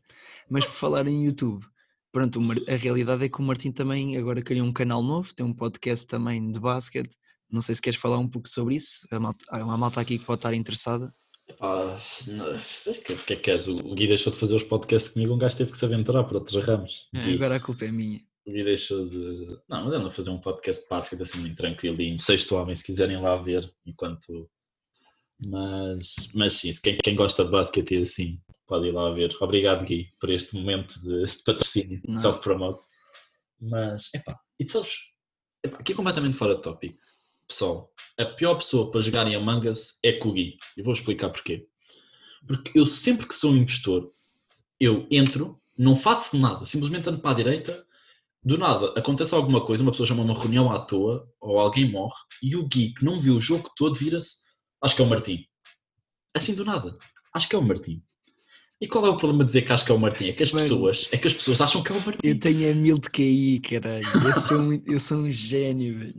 Mas 0.49 0.67
por 0.67 0.75
falar 0.75 1.07
em 1.07 1.25
YouTube, 1.27 1.65
pronto, 2.13 2.41
a 2.69 2.77
realidade 2.77 3.25
é 3.25 3.29
que 3.29 3.39
o 3.39 3.43
Martim 3.43 3.73
também 3.73 4.17
agora 4.17 4.43
criou 4.43 4.67
um 4.67 4.73
canal 4.73 5.03
novo, 5.03 5.33
tem 5.35 5.47
um 5.47 5.55
podcast 5.55 6.07
também 6.07 6.51
de 6.51 6.59
basquete. 6.59 7.17
Não 7.53 7.61
sei 7.63 7.75
se 7.75 7.83
queres 7.83 7.99
falar 7.99 8.19
um 8.19 8.29
pouco 8.29 8.49
sobre 8.49 8.77
isso. 8.77 9.07
Há 9.49 9.59
uma 9.65 9.77
malta 9.77 10.01
aqui 10.01 10.19
que 10.19 10.25
pode 10.25 10.39
estar 10.39 10.55
interessada. 10.55 11.13
Epá, 11.49 11.99
não- 12.29 12.55
o 12.57 12.61
que, 12.93 13.13
é 13.13 13.17
que 13.17 13.37
queres? 13.37 13.67
O 13.67 13.75
Gui 13.95 14.07
deixou 14.07 14.33
de 14.33 14.39
fazer 14.39 14.55
os 14.55 14.63
podcasts 14.63 15.13
comigo, 15.13 15.35
um 15.35 15.39
gajo 15.39 15.57
teve 15.57 15.71
que 15.73 15.77
se 15.77 15.85
aventurar 15.85 16.23
por 16.25 16.37
outros 16.37 16.63
ramos. 16.65 17.09
É, 17.13 17.33
agora 17.35 17.57
a 17.57 17.61
culpa 17.61 17.85
é 17.85 17.91
minha. 17.91 18.21
O 18.47 18.53
Gui 18.53 18.63
deixou 18.63 19.09
de. 19.09 19.59
Não, 19.69 19.85
mas 19.85 19.95
anda 19.95 20.07
a 20.09 20.11
fazer 20.13 20.31
um 20.31 20.39
podcast 20.41 20.85
de 20.85 20.89
basquete 20.89 21.23
assim, 21.23 21.43
bem 21.43 21.55
tranquilinho. 21.55 22.21
Sexto 22.21 22.55
homem, 22.55 22.75
se 22.77 22.85
quiserem 22.85 23.21
lá 23.21 23.35
ver, 23.37 23.73
enquanto. 23.85 24.49
Mas, 25.43 26.15
mas 26.35 26.53
sim, 26.55 26.71
quem, 26.83 26.97
quem 26.99 27.17
gosta 27.17 27.45
de 27.45 27.51
basquete 27.51 27.95
e 27.95 27.99
assim, 28.03 28.41
pode 28.67 28.87
ir 28.89 28.93
lá 28.93 29.11
ver. 29.11 29.35
Obrigado, 29.41 29.85
Gui, 29.85 30.13
por 30.21 30.31
este 30.31 30.55
momento 30.55 31.01
de 31.01 31.25
patrocínio, 31.45 32.01
self-promote. 32.17 32.85
Mas, 33.61 34.09
epá, 34.15 34.39
e 34.59 34.65
tu 34.65 34.73
sabes, 34.73 34.93
epá, 35.65 35.79
aqui 35.79 35.93
é 35.93 35.97
completamente 35.97 36.37
fora 36.37 36.57
de 36.57 36.63
tópico. 36.63 36.99
Pessoal, 37.51 37.93
a 38.17 38.25
pior 38.25 38.55
pessoa 38.55 38.93
para 38.93 39.01
jogar 39.01 39.27
em 39.27 39.35
Among 39.35 39.69
Us 39.69 39.99
é 40.05 40.13
Gui. 40.13 40.57
Eu 40.77 40.85
vou 40.85 40.95
explicar 40.95 41.31
porquê. 41.31 41.67
Porque 42.47 42.79
eu 42.79 42.87
sempre 42.87 43.27
que 43.27 43.35
sou 43.35 43.51
um 43.51 43.57
impostor, 43.57 44.13
eu 44.79 45.05
entro, 45.11 45.61
não 45.77 45.97
faço 45.97 46.39
nada, 46.39 46.65
simplesmente 46.65 47.09
ando 47.09 47.19
para 47.19 47.33
a 47.33 47.35
direita, 47.35 47.85
do 48.41 48.57
nada 48.57 48.95
acontece 48.97 49.35
alguma 49.35 49.67
coisa, 49.67 49.83
uma 49.83 49.91
pessoa 49.91 50.07
chama 50.07 50.23
uma 50.23 50.39
reunião 50.39 50.71
à 50.71 50.79
toa, 50.79 51.29
ou 51.41 51.59
alguém 51.59 51.91
morre, 51.91 52.15
e 52.41 52.55
o 52.55 52.69
Gui, 52.69 52.95
que 52.95 53.05
não 53.05 53.19
viu 53.19 53.35
o 53.35 53.41
jogo 53.41 53.69
todo, 53.77 53.97
vira-se, 53.97 54.45
acho 54.81 54.95
que 54.95 55.03
é 55.03 55.05
o 55.05 55.09
Martim. 55.09 55.45
Assim 56.33 56.55
do 56.55 56.65
nada, 56.65 56.97
acho 57.35 57.49
que 57.49 57.57
é 57.57 57.59
o 57.59 57.63
Martim. 57.63 58.01
E 58.81 58.89
qual 58.89 59.05
é 59.05 59.11
o 59.11 59.17
problema 59.17 59.45
de 59.45 59.49
dizer 59.49 59.63
que 59.63 59.73
acho 59.73 59.85
que 59.85 59.93
é 59.93 59.95
o 59.95 59.99
Martim? 59.99 60.29
É 60.29 60.33
que 60.33 60.43
as 60.43 60.53
Mano. 60.53 60.65
pessoas, 60.65 61.09
é 61.13 61.19
que 61.19 61.29
as 61.29 61.35
pessoas 61.35 61.61
acham 61.61 61.83
que 61.83 61.93
é 61.93 61.95
o 61.95 62.01
Martim. 62.01 62.21
Eu 62.27 62.39
tenho 62.39 62.71
a 62.71 62.75
mil 62.75 62.99
de 62.99 63.11
QI, 63.11 63.61
caralho. 63.61 64.07
Eu 64.25 64.41
sou 64.41 64.59
um, 64.59 64.83
eu 64.87 65.01
sou 65.01 65.19
um 65.19 65.31
gênio, 65.31 65.99
velho. 65.99 66.15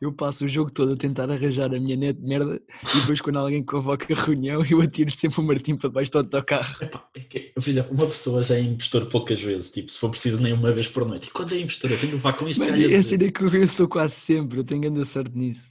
Eu 0.00 0.12
passo 0.12 0.44
o 0.44 0.48
jogo 0.48 0.70
todo 0.70 0.94
a 0.94 0.96
tentar 0.96 1.30
arranjar 1.30 1.72
a 1.72 1.78
minha 1.78 1.96
net 1.96 2.20
de 2.20 2.26
merda 2.26 2.60
e 2.92 3.00
depois 3.00 3.20
quando 3.20 3.38
alguém 3.38 3.62
convoca 3.62 4.12
a 4.12 4.20
reunião 4.20 4.64
eu 4.68 4.80
atiro 4.80 5.12
sempre 5.12 5.40
o 5.40 5.44
Martim 5.44 5.76
para 5.76 5.88
debaixo 5.88 6.10
do 6.10 6.18
autocarro. 6.18 6.82
Epá, 6.82 7.08
é 7.14 7.20
que, 7.20 7.40
por 7.54 7.68
exemplo, 7.68 7.92
uma 7.92 8.08
pessoa 8.08 8.42
já 8.42 8.56
é 8.56 8.60
impostor 8.60 9.06
poucas 9.06 9.40
vezes, 9.40 9.70
tipo, 9.70 9.90
se 9.90 9.98
for 9.98 10.10
preciso 10.10 10.40
nem 10.40 10.52
uma 10.52 10.72
vez 10.72 10.88
por 10.88 11.06
noite. 11.06 11.28
E 11.28 11.30
quando 11.30 11.54
é 11.54 11.60
impostor, 11.60 11.92
eu 11.92 11.98
tenho 11.98 12.10
que 12.10 12.16
levar 12.16 12.32
com 12.32 12.48
isto 12.48 12.58
Mano, 12.64 12.74
a 12.74 12.80
é 12.80 12.96
a 12.96 13.02
cena 13.02 13.30
que 13.30 13.42
eu 13.44 13.68
sou 13.68 13.88
quase 13.88 14.14
sempre, 14.14 14.58
eu 14.58 14.64
tenho 14.64 14.80
grande 14.80 15.06
sorte 15.06 15.38
nisso. 15.38 15.69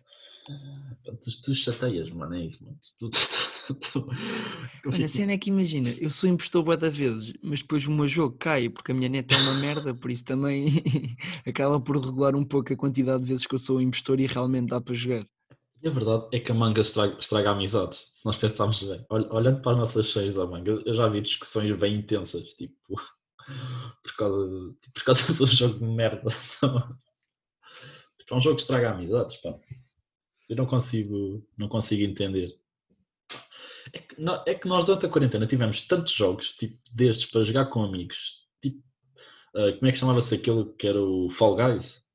Tu, 1.22 1.42
tu 1.42 1.56
chateias, 1.56 2.10
mano, 2.12 2.36
é 2.36 2.46
isso, 2.46 2.64
mano. 2.64 2.78
Tu, 3.00 3.10
tu, 3.10 4.08
Mano, 4.86 5.06
a 5.06 5.08
cena 5.08 5.34
é 5.34 5.38
que 5.38 5.50
imagina, 5.50 5.90
eu 5.92 6.10
sou 6.10 6.30
impostor 6.30 6.64
bué 6.64 6.76
da 6.78 6.90
vezes, 6.90 7.34
mas 7.44 7.62
depois 7.62 7.86
o 7.86 7.92
meu 7.92 8.08
jogo 8.08 8.36
cai 8.38 8.70
porque 8.70 8.92
a 8.92 8.96
minha 8.96 9.10
net 9.10 9.32
é 9.34 9.38
uma 9.38 9.54
merda, 9.54 9.94
por 9.94 10.10
isso 10.12 10.24
também 10.26 10.68
acaba 11.46 11.80
por 11.80 11.98
regular 12.04 12.36
um 12.36 12.44
pouco 12.44 12.72
a 12.74 12.76
quantidade 12.76 13.24
de 13.24 13.30
vezes 13.30 13.46
que 13.46 13.56
eu 13.56 13.60
sou 13.60 13.82
impostor 13.82 14.20
e 14.20 14.28
realmente 14.28 14.70
dá 14.70 14.82
para 14.82 14.94
jogar. 14.94 15.26
E 15.82 15.88
a 15.88 15.92
verdade 15.92 16.28
é 16.34 16.40
que 16.40 16.52
a 16.52 16.56
manga 16.56 16.82
estraga, 16.82 17.18
estraga 17.20 17.52
amizades, 17.52 18.10
se 18.14 18.26
nós 18.26 18.36
pensarmos 18.38 18.82
bem. 18.84 19.06
Ol- 19.10 19.34
Olhando 19.34 19.62
para 19.62 19.72
as 19.74 19.78
nossas 19.78 20.08
cheias 20.08 20.34
da 20.34 20.46
manga, 20.46 20.72
eu 20.86 20.94
já 20.94 21.08
vi 21.08 21.22
discussões 21.22 21.72
bem 21.80 21.96
intensas, 22.00 22.54
tipo, 22.56 22.96
por 24.04 24.16
causa, 24.18 24.48
de- 24.48 24.74
tipo, 24.82 24.94
por 24.94 25.04
causa 25.04 25.34
do 25.34 25.48
jogo 25.48 25.80
de 25.80 25.86
merda. 25.86 26.30
Tipo, 28.20 28.34
é 28.34 28.38
um 28.38 28.42
jogo 28.42 28.56
que 28.58 28.62
estraga 28.64 28.92
amizades, 28.92 29.38
pá. 29.38 29.56
Eu 30.50 30.56
não 30.56 30.66
consigo, 30.66 31.48
não 31.56 31.70
consigo 31.70 32.04
entender. 32.04 32.60
É 33.94 34.00
que, 34.00 34.16
é 34.48 34.56
que 34.56 34.68
nós 34.68 34.88
durante 34.88 35.06
a 35.06 35.10
quarentena 35.10 35.48
tivemos 35.48 35.86
tantos 35.88 36.12
jogos, 36.12 36.54
tipo, 36.54 36.78
destes 36.96 37.30
para 37.30 37.44
jogar 37.44 37.68
com 37.68 37.84
amigos, 37.84 38.48
tipo, 38.62 38.84
ah, 39.56 39.72
como 39.74 39.88
é 39.88 39.92
que 39.92 39.98
chamava-se 39.98 40.36
aquele 40.36 40.66
que 40.74 40.88
era 40.88 41.02
o 41.02 41.30
Fall 41.30 41.56
Guys? 41.56 42.06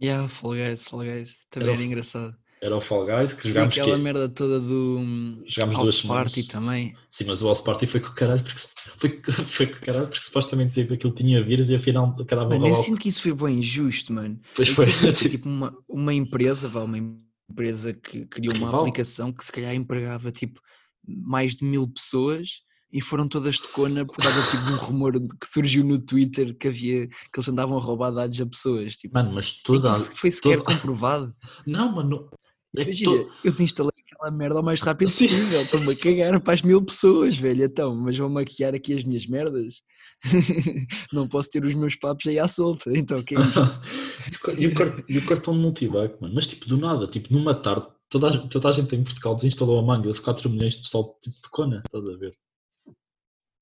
Yeah, 0.00 0.26
Fall 0.28 0.54
Guys, 0.54 0.88
Fall 0.88 1.04
Guys, 1.04 1.38
também 1.50 1.68
Era 1.68 1.76
era 1.76 1.84
engraçado. 1.84 2.41
Era 2.62 2.76
o 2.76 2.80
Fall 2.80 3.04
Guys, 3.06 3.34
que 3.34 3.48
E 3.48 3.50
jogámos 3.50 3.74
aquela 3.76 3.96
que 3.96 4.02
merda 4.04 4.28
toda 4.28 4.60
do 4.60 5.42
Jogámos 5.48 5.74
House 5.76 5.84
duas 5.84 6.02
Party 6.02 6.42
semanas. 6.42 6.52
também. 6.52 6.94
Sim, 7.10 7.24
mas 7.26 7.42
o 7.42 7.48
All 7.48 7.56
Party 7.64 7.86
foi 7.88 7.98
com 8.00 8.08
o 8.10 8.14
caralho 8.14 8.42
porque, 8.44 8.60
foi, 8.98 9.34
foi 9.46 9.66
com 9.66 9.76
o 9.78 9.80
caralho 9.80 10.06
porque 10.06 10.22
supostamente 10.24 10.68
dizia 10.68 10.86
que 10.86 10.94
aquilo 10.94 11.12
tinha 11.12 11.42
vírus 11.42 11.70
e 11.70 11.74
afinal 11.74 12.14
acabava 12.20 12.50
Mano, 12.50 12.68
eu 12.68 12.76
sinto 12.76 13.00
que 13.00 13.08
isso 13.08 13.20
foi 13.22 13.34
bem 13.34 13.58
injusto, 13.58 14.12
mano. 14.12 14.38
Pois 14.54 14.68
foi. 14.68 14.92
Ser 15.12 15.28
tipo 15.30 15.48
uma, 15.48 15.76
uma 15.88 16.14
empresa, 16.14 16.68
vá, 16.68 16.84
uma 16.84 16.98
empresa 17.50 17.92
que 17.92 18.26
criou 18.26 18.54
uma 18.54 18.66
Rival. 18.66 18.80
aplicação 18.82 19.32
que 19.32 19.44
se 19.44 19.50
calhar 19.50 19.74
empregava 19.74 20.30
tipo 20.30 20.60
mais 21.04 21.56
de 21.56 21.64
mil 21.64 21.88
pessoas 21.88 22.48
e 22.92 23.00
foram 23.00 23.26
todas 23.26 23.56
de 23.56 23.66
cona 23.68 24.06
por 24.06 24.18
causa 24.18 24.40
tipo, 24.52 24.64
de 24.66 24.72
um 24.72 24.76
rumor 24.76 25.14
que 25.40 25.48
surgiu 25.48 25.82
no 25.82 25.98
Twitter 25.98 26.56
que 26.56 26.68
havia 26.68 27.08
que 27.08 27.14
eles 27.38 27.48
andavam 27.48 27.76
a 27.76 27.80
roubar 27.80 28.12
dados 28.12 28.40
a 28.40 28.46
pessoas. 28.46 28.94
Tipo, 28.96 29.14
Mano, 29.14 29.32
mas 29.32 29.60
toda. 29.62 29.96
isso 29.98 30.12
foi 30.14 30.30
sequer 30.30 30.58
toda- 30.58 30.72
comprovado. 30.74 31.34
Não, 31.66 31.90
mano. 31.90 32.30
É 32.76 32.82
Imagina, 32.82 33.10
to- 33.24 33.30
eu 33.44 33.52
desinstalei 33.52 33.92
aquela 34.10 34.30
merda 34.30 34.60
o 34.60 34.62
mais 34.62 34.80
rápido 34.80 35.08
Sim. 35.08 35.28
possível. 35.28 35.62
Estou-me 35.62 35.92
a 35.92 35.96
cagar 35.96 36.40
para 36.40 36.54
as 36.54 36.62
mil 36.62 36.82
pessoas, 36.82 37.36
velho. 37.36 37.64
Então, 37.64 37.94
mas 37.94 38.16
vão 38.16 38.28
maquiar 38.30 38.74
aqui 38.74 38.94
as 38.94 39.04
minhas 39.04 39.26
merdas. 39.26 39.82
Não 41.12 41.28
posso 41.28 41.50
ter 41.50 41.64
os 41.64 41.74
meus 41.74 41.96
papos 41.96 42.26
aí 42.26 42.38
à 42.38 42.48
solta. 42.48 42.90
Então, 42.96 43.18
o 43.20 43.24
que 43.24 43.34
é 43.36 43.40
isto? 43.40 43.60
E 44.58 44.66
o 44.66 44.74
car- 44.74 45.04
e 45.08 45.18
o 45.18 45.26
cartão 45.26 45.52
de 45.54 45.60
multibanco, 45.60 46.18
mano. 46.20 46.34
Mas 46.34 46.46
tipo, 46.46 46.66
do 46.66 46.76
nada, 46.76 47.06
tipo, 47.06 47.32
numa 47.32 47.54
tarde, 47.54 47.86
toda 48.08 48.28
a, 48.28 48.38
toda 48.48 48.68
a 48.68 48.72
gente 48.72 48.94
em 48.94 49.02
Portugal 49.02 49.34
desinstalou 49.34 49.78
a 49.78 49.82
manga, 49.82 50.10
4 50.22 50.48
milhões 50.48 50.74
de 50.74 50.82
pessoal 50.82 51.18
tipo 51.20 51.36
de 51.42 51.48
cona, 51.50 51.82
estás 51.84 52.06
a 52.08 52.16
ver? 52.16 52.32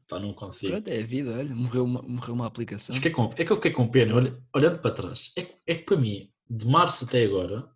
Pá, 0.09 0.19
não 0.21 0.33
consigo. 0.35 0.73
Pronto, 0.73 0.89
é 0.89 1.03
a 1.03 1.07
vida, 1.07 1.31
olha, 1.33 1.55
morreu 1.55 1.85
uma, 1.85 2.03
morreu 2.03 2.35
uma 2.35 2.47
aplicação. 2.47 2.95
Fiquei 2.97 3.11
com, 3.11 3.33
é 3.37 3.45
que 3.45 3.51
eu 3.51 3.57
fiquei 3.57 3.71
com 3.73 3.89
pena, 3.89 4.15
olha- 4.15 4.37
olhando 4.55 4.79
para 4.81 4.95
trás. 4.95 5.33
É, 5.37 5.47
é 5.67 5.75
que 5.77 5.85
para 5.85 5.97
mim, 5.97 6.31
de 6.49 6.67
março 6.67 7.05
até 7.05 7.25
agora, 7.25 7.69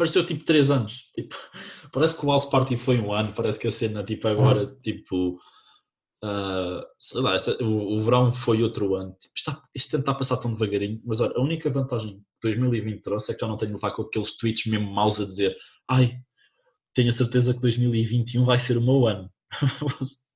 pareceu 0.00 0.24
tipo 0.26 0.44
3 0.44 0.70
anos. 0.70 1.04
Tipo, 1.14 1.36
parece 1.92 2.18
que 2.18 2.24
o 2.26 2.30
House 2.30 2.46
Party 2.46 2.76
foi 2.76 2.98
um 2.98 3.12
ano, 3.12 3.32
parece 3.34 3.58
que 3.58 3.68
a 3.68 3.70
cena, 3.70 4.02
tipo, 4.02 4.26
agora, 4.26 4.66
tipo. 4.82 5.38
ah, 6.24 6.82
sei 6.98 7.20
lá, 7.20 7.34
esta- 7.34 7.62
o, 7.62 7.98
o 7.98 8.02
verão 8.02 8.32
foi 8.32 8.62
outro 8.62 8.94
ano. 8.94 9.12
Tipo, 9.20 9.34
está, 9.36 9.62
isto 9.74 9.96
está 9.96 10.12
a 10.12 10.14
passar 10.14 10.36
tão 10.38 10.52
devagarinho, 10.52 11.00
mas 11.04 11.20
olha, 11.20 11.32
a 11.36 11.40
única 11.40 11.70
vantagem 11.70 12.18
que 12.18 12.24
2020 12.42 13.02
trouxe 13.02 13.30
é 13.32 13.34
que 13.34 13.40
já 13.40 13.46
não 13.48 13.56
tenho 13.56 13.70
de 13.72 13.76
levar 13.76 13.92
com 13.94 14.02
aqueles 14.02 14.36
tweets 14.36 14.66
mesmo 14.66 14.90
maus 14.92 15.20
a 15.20 15.24
dizer 15.26 15.56
ai, 15.88 16.14
tenho 16.94 17.08
a 17.10 17.12
certeza 17.12 17.54
que 17.54 17.60
2021 17.60 18.44
vai 18.44 18.58
ser 18.58 18.76
o 18.78 18.82
meu 18.82 19.06
ano. 19.06 19.30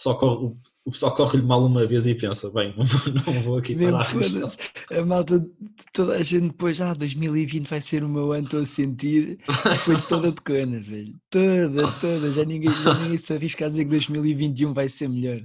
Só 0.00 0.14
corre, 0.14 0.56
o, 0.86 0.90
pessoal 0.90 1.14
corre-lhe 1.14 1.42
mal 1.42 1.62
uma 1.62 1.86
vez 1.86 2.06
e 2.06 2.14
pensa, 2.14 2.50
bem, 2.50 2.74
não 3.26 3.42
vou, 3.42 3.58
aqui 3.58 3.74
Mesmo 3.74 3.98
parar. 3.98 4.04
foda-se. 4.04 4.56
A 4.90 5.04
malta, 5.04 5.46
toda 5.92 6.14
a 6.14 6.22
gente 6.22 6.52
depois, 6.52 6.80
ah, 6.80 6.94
2020 6.94 7.68
vai 7.68 7.82
ser 7.82 8.02
o 8.02 8.08
meu 8.08 8.32
ano, 8.32 8.44
estou 8.44 8.62
a 8.62 8.64
sentir. 8.64 9.38
Foi 9.84 10.00
toda 10.00 10.32
de 10.32 10.40
cona, 10.40 10.80
velho. 10.80 11.14
Toda, 11.28 11.92
toda. 12.00 12.32
Já 12.32 12.46
ninguém, 12.46 12.72
já 12.82 12.94
ninguém 12.94 13.18
se 13.18 13.30
arrisca 13.34 13.66
a 13.66 13.68
dizer 13.68 13.84
que 13.84 13.90
2021 13.90 14.72
vai 14.72 14.88
ser 14.88 15.06
melhor. 15.06 15.42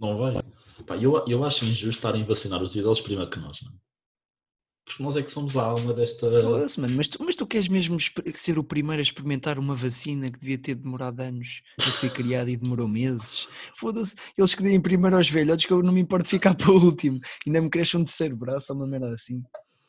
Não 0.00 0.16
vai. 0.16 0.42
Pá, 0.86 0.96
eu, 0.96 1.22
eu 1.28 1.44
acho 1.44 1.66
injusto 1.66 1.98
estarem 1.98 2.22
a 2.22 2.26
vacinar 2.26 2.62
os 2.62 2.74
idosos 2.74 3.04
primeiro 3.04 3.30
que 3.30 3.38
nós, 3.38 3.60
não? 3.60 3.72
Porque 4.84 5.02
nós 5.02 5.16
é 5.16 5.22
que 5.22 5.32
somos 5.32 5.56
a 5.56 5.62
alma 5.62 5.94
desta. 5.94 6.30
Foda-se, 6.30 6.78
mano, 6.78 6.94
mas 6.96 7.08
tu, 7.08 7.22
mas 7.24 7.34
tu 7.34 7.46
queres 7.46 7.68
mesmo 7.68 7.96
ser 8.34 8.58
o 8.58 8.64
primeiro 8.64 9.00
a 9.00 9.02
experimentar 9.02 9.58
uma 9.58 9.74
vacina 9.74 10.30
que 10.30 10.38
devia 10.38 10.58
ter 10.58 10.74
demorado 10.74 11.20
anos 11.20 11.62
a 11.78 11.90
ser 11.90 12.12
criada 12.12 12.50
e 12.50 12.56
demorou 12.56 12.86
meses? 12.86 13.48
Foda-se, 13.76 14.14
eles 14.36 14.54
que 14.54 14.62
deem 14.62 14.80
primeiro 14.80 15.16
aos 15.16 15.30
velhotes 15.30 15.64
que 15.64 15.72
eu 15.72 15.82
não 15.82 15.92
me 15.92 16.00
importo 16.00 16.28
ficar 16.28 16.54
para 16.54 16.70
o 16.70 16.84
último. 16.84 17.18
Ainda 17.46 17.62
me 17.62 17.70
cresce 17.70 17.96
um 17.96 18.04
terceiro 18.04 18.36
braço 18.36 18.72
ou 18.72 18.78
uma 18.78 18.86
merda 18.86 19.08
assim. 19.08 19.42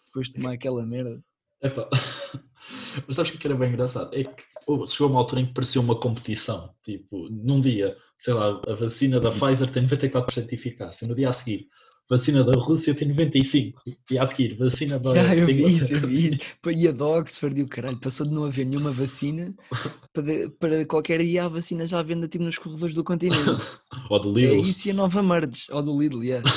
Depois 0.05 0.27
de 0.27 0.35
tomar 0.35 0.53
aquela 0.53 0.85
merda. 0.85 1.21
Epá. 1.61 1.89
Mas 3.05 3.17
sabes 3.17 3.33
o 3.33 3.37
que 3.37 3.45
era 3.45 3.55
bem 3.55 3.69
engraçado? 3.69 4.15
É 4.15 4.23
que 4.23 4.43
chegou 4.87 5.09
uma 5.09 5.19
altura 5.19 5.41
em 5.41 5.45
que 5.45 5.53
parecia 5.53 5.81
uma 5.81 5.99
competição. 5.99 6.73
Tipo, 6.83 7.29
num 7.29 7.61
dia, 7.61 7.95
sei 8.17 8.33
lá, 8.33 8.61
a 8.67 8.73
vacina 8.73 9.19
da 9.19 9.29
Pfizer 9.29 9.69
tem 9.71 9.85
94% 9.85 10.47
de 10.47 10.55
eficácia. 10.55 11.07
No 11.07 11.15
dia 11.15 11.29
a 11.29 11.31
seguir, 11.31 11.67
vacina 12.09 12.43
da 12.43 12.51
Rússia 12.59 12.93
tem 12.95 13.07
95. 13.07 13.81
E 14.11 14.17
a 14.19 14.25
seguir, 14.25 14.55
vacina 14.57 14.99
da. 14.99 15.11
Ah, 15.19 15.35
eu 15.35 15.45
vi 15.45 15.63
isso, 15.77 15.93
eu 15.93 16.01
vi 16.07 16.39
E 16.73 16.87
a 16.87 16.91
de 16.91 17.01
Oxford 17.03 17.59
e 17.59 17.63
o 17.63 17.67
caralho, 17.67 17.99
passou 17.99 18.25
de 18.27 18.33
não 18.33 18.45
haver 18.45 18.65
nenhuma 18.65 18.91
vacina 18.91 19.53
para, 20.13 20.49
para 20.59 20.85
qualquer 20.85 21.21
dia 21.21 21.45
a 21.45 21.49
vacina 21.49 21.85
já 21.87 21.99
à 21.99 22.03
venda 22.03 22.27
tipo 22.27 22.43
nos 22.43 22.57
corredores 22.57 22.93
do 22.95 23.03
continente. 23.03 23.43
Ou 24.09 24.19
do 24.19 24.37
É 24.39 24.41
Lidl. 24.43 24.67
isso 24.69 24.87
e 24.87 24.91
a 24.91 24.93
nova 24.93 25.23
merge, 25.23 25.65
ou 25.71 25.81
do 25.81 25.99
Lidl, 25.99 26.23
yeah. 26.23 26.47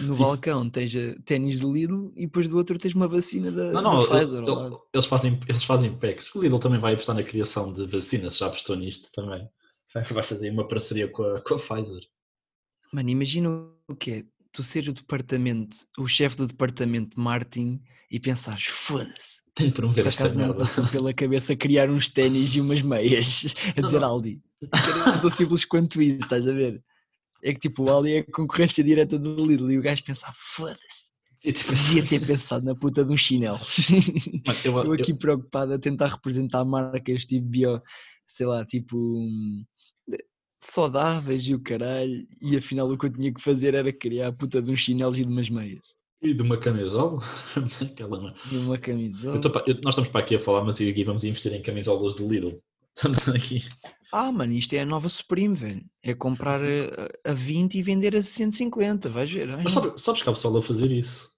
No 0.00 0.14
Sim. 0.14 0.22
balcão 0.22 0.68
tens 0.70 0.96
a 0.96 1.14
ténis 1.26 1.60
do 1.60 1.70
Lidl 1.72 2.10
e 2.16 2.24
depois 2.24 2.48
do 2.48 2.56
outro 2.56 2.78
tens 2.78 2.94
uma 2.94 3.06
vacina 3.06 3.52
da, 3.52 3.70
Não, 3.70 3.82
não, 3.82 3.98
da 4.00 4.06
Pfizer 4.18 4.38
ele- 4.42 4.50
lado. 4.50 4.80
eles 4.94 5.06
fazem, 5.06 5.38
eles 5.46 5.62
fazem 5.64 5.94
packs. 5.94 6.34
O 6.34 6.40
Lidl 6.40 6.58
também 6.58 6.80
vai 6.80 6.94
apostar 6.94 7.14
na 7.14 7.22
criação 7.22 7.70
de 7.72 7.84
vacinas, 7.86 8.38
já 8.38 8.46
apostou 8.46 8.76
nisto 8.76 9.10
também. 9.12 9.46
Vai- 9.94 10.04
Vai 10.04 10.22
fazer 10.22 10.50
uma 10.50 10.66
parceria 10.66 11.06
com 11.08 11.22
a, 11.22 11.40
com 11.42 11.54
a 11.54 11.58
Pfizer. 11.58 12.02
Mano, 12.92 13.10
imagina 13.10 13.48
o 13.88 13.94
que 13.96 14.10
é 14.10 14.24
tu 14.52 14.62
seres 14.62 14.88
o 14.88 14.92
departamento, 14.92 15.76
o 15.98 16.08
chefe 16.08 16.36
do 16.36 16.46
departamento 16.46 17.16
de 17.16 17.22
marketing 17.22 17.80
e 18.10 18.18
pensares, 18.18 18.64
foda-se, 18.64 19.40
de 19.56 19.70
promover 19.70 20.04
por 20.04 20.08
esta 20.08 20.34
merda. 20.34 20.54
passou 20.54 20.86
pela 20.88 21.12
cabeça 21.12 21.54
criar 21.54 21.90
uns 21.90 22.08
ténis 22.08 22.54
e 22.56 22.60
umas 22.60 22.80
meias 22.82 23.44
a 23.76 23.80
dizer 23.82 24.00
Não. 24.00 24.08
Aldi. 24.08 24.40
Era 24.72 25.18
tão 25.20 25.30
simples 25.30 25.64
quanto 25.64 26.00
isso, 26.02 26.20
estás 26.20 26.46
a 26.48 26.52
ver? 26.52 26.82
É 27.44 27.52
que 27.52 27.60
tipo, 27.60 27.84
o 27.84 27.90
Aldi 27.90 28.14
é 28.14 28.18
a 28.20 28.24
concorrência 28.32 28.82
direta 28.82 29.18
do 29.18 29.46
Lidl 29.46 29.70
e 29.70 29.78
o 29.78 29.82
gajo 29.82 30.02
pensa, 30.02 30.32
foda-se, 30.56 31.12
E, 31.44 31.52
tipo, 31.52 31.72
devia 31.74 32.04
ter 32.04 32.18
pensado 32.26 32.64
na 32.64 32.74
puta 32.74 33.04
de 33.04 33.12
uns 33.12 33.20
chinelos. 33.20 33.76
mano, 34.44 34.58
eu- 34.64 34.72
Eu 34.82 34.84
eu- 34.86 34.92
aqui 34.94 35.14
preocupado 35.14 35.74
a 35.74 35.78
tentar 35.78 36.08
representar 36.08 36.64
marcas 36.64 37.24
tipo 37.26 37.46
bio, 37.46 37.80
sei 38.26 38.46
lá, 38.46 38.64
tipo 38.64 38.96
de- 38.96 39.66
saudáveis 40.60 41.46
e 41.46 41.54
o 41.54 41.60
caralho, 41.60 42.26
e 42.40 42.56
afinal 42.56 42.88
o 42.90 42.98
que 42.98 43.06
eu 43.06 43.12
tinha 43.12 43.32
que 43.32 43.40
fazer 43.40 43.74
era 43.74 43.92
criar 43.92 44.28
a 44.28 44.32
puta 44.32 44.60
de 44.62 44.70
uns 44.70 44.80
chinelos 44.80 45.18
e 45.18 45.24
de 45.24 45.30
umas 45.32 45.48
meias. 45.50 45.94
E 46.20 46.34
de 46.34 46.42
uma 46.42 46.58
camisola? 46.58 47.22
Aquela 47.80 48.20
não. 48.20 48.34
E 48.50 48.56
uma 48.56 48.78
camisola. 48.78 49.40
tô 49.40 49.48
eu- 49.66 49.80
nós 49.82 49.94
estamos 49.94 50.10
para 50.10 50.20
aqui 50.20 50.34
a 50.36 50.40
falar, 50.40 50.64
mas 50.64 50.76
aqui 50.80 51.04
vamos 51.04 51.24
investir 51.24 51.52
em 51.52 51.62
camisolas 51.62 52.14
do 52.16 52.28
Lidl. 52.28 52.58
Estamos 52.98 53.28
aqui. 53.28 53.60
Ah, 54.10 54.32
mano, 54.32 54.52
isto 54.54 54.72
é 54.74 54.80
a 54.80 54.86
nova 54.86 55.08
Supreme, 55.08 55.54
velho. 55.54 55.84
É 56.02 56.14
comprar 56.14 56.60
a, 56.60 57.30
a 57.30 57.34
20 57.34 57.78
e 57.78 57.82
vender 57.82 58.16
a 58.16 58.22
150, 58.22 59.08
vais 59.08 59.30
ver. 59.30 59.48
ai, 59.50 59.62
Mas 59.62 59.72
sabe, 59.72 60.00
sabes 60.00 60.22
que 60.22 60.28
há 60.28 60.32
pessoal 60.32 60.56
a 60.56 60.62
fazer 60.62 60.90
isso? 60.90 61.30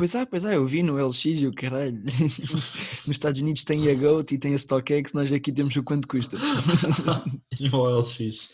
Pois 0.00 0.14
é, 0.14 0.24
pois 0.24 0.44
é, 0.46 0.56
eu 0.56 0.64
vi 0.66 0.82
no 0.82 0.98
LX 0.98 1.24
e 1.26 1.46
o 1.46 1.52
caralho. 1.52 2.02
Nos 3.06 3.10
Estados 3.16 3.38
Unidos 3.38 3.64
tem 3.64 3.86
a 3.90 3.94
Goat 3.94 4.32
e 4.34 4.38
tem 4.38 4.54
a 4.54 4.58
StockX, 4.58 5.12
nós 5.12 5.30
aqui 5.30 5.52
temos 5.52 5.76
o 5.76 5.82
quanto 5.82 6.08
custa. 6.08 6.38
e 7.60 7.68
o 7.68 7.76
OLX. 7.76 8.48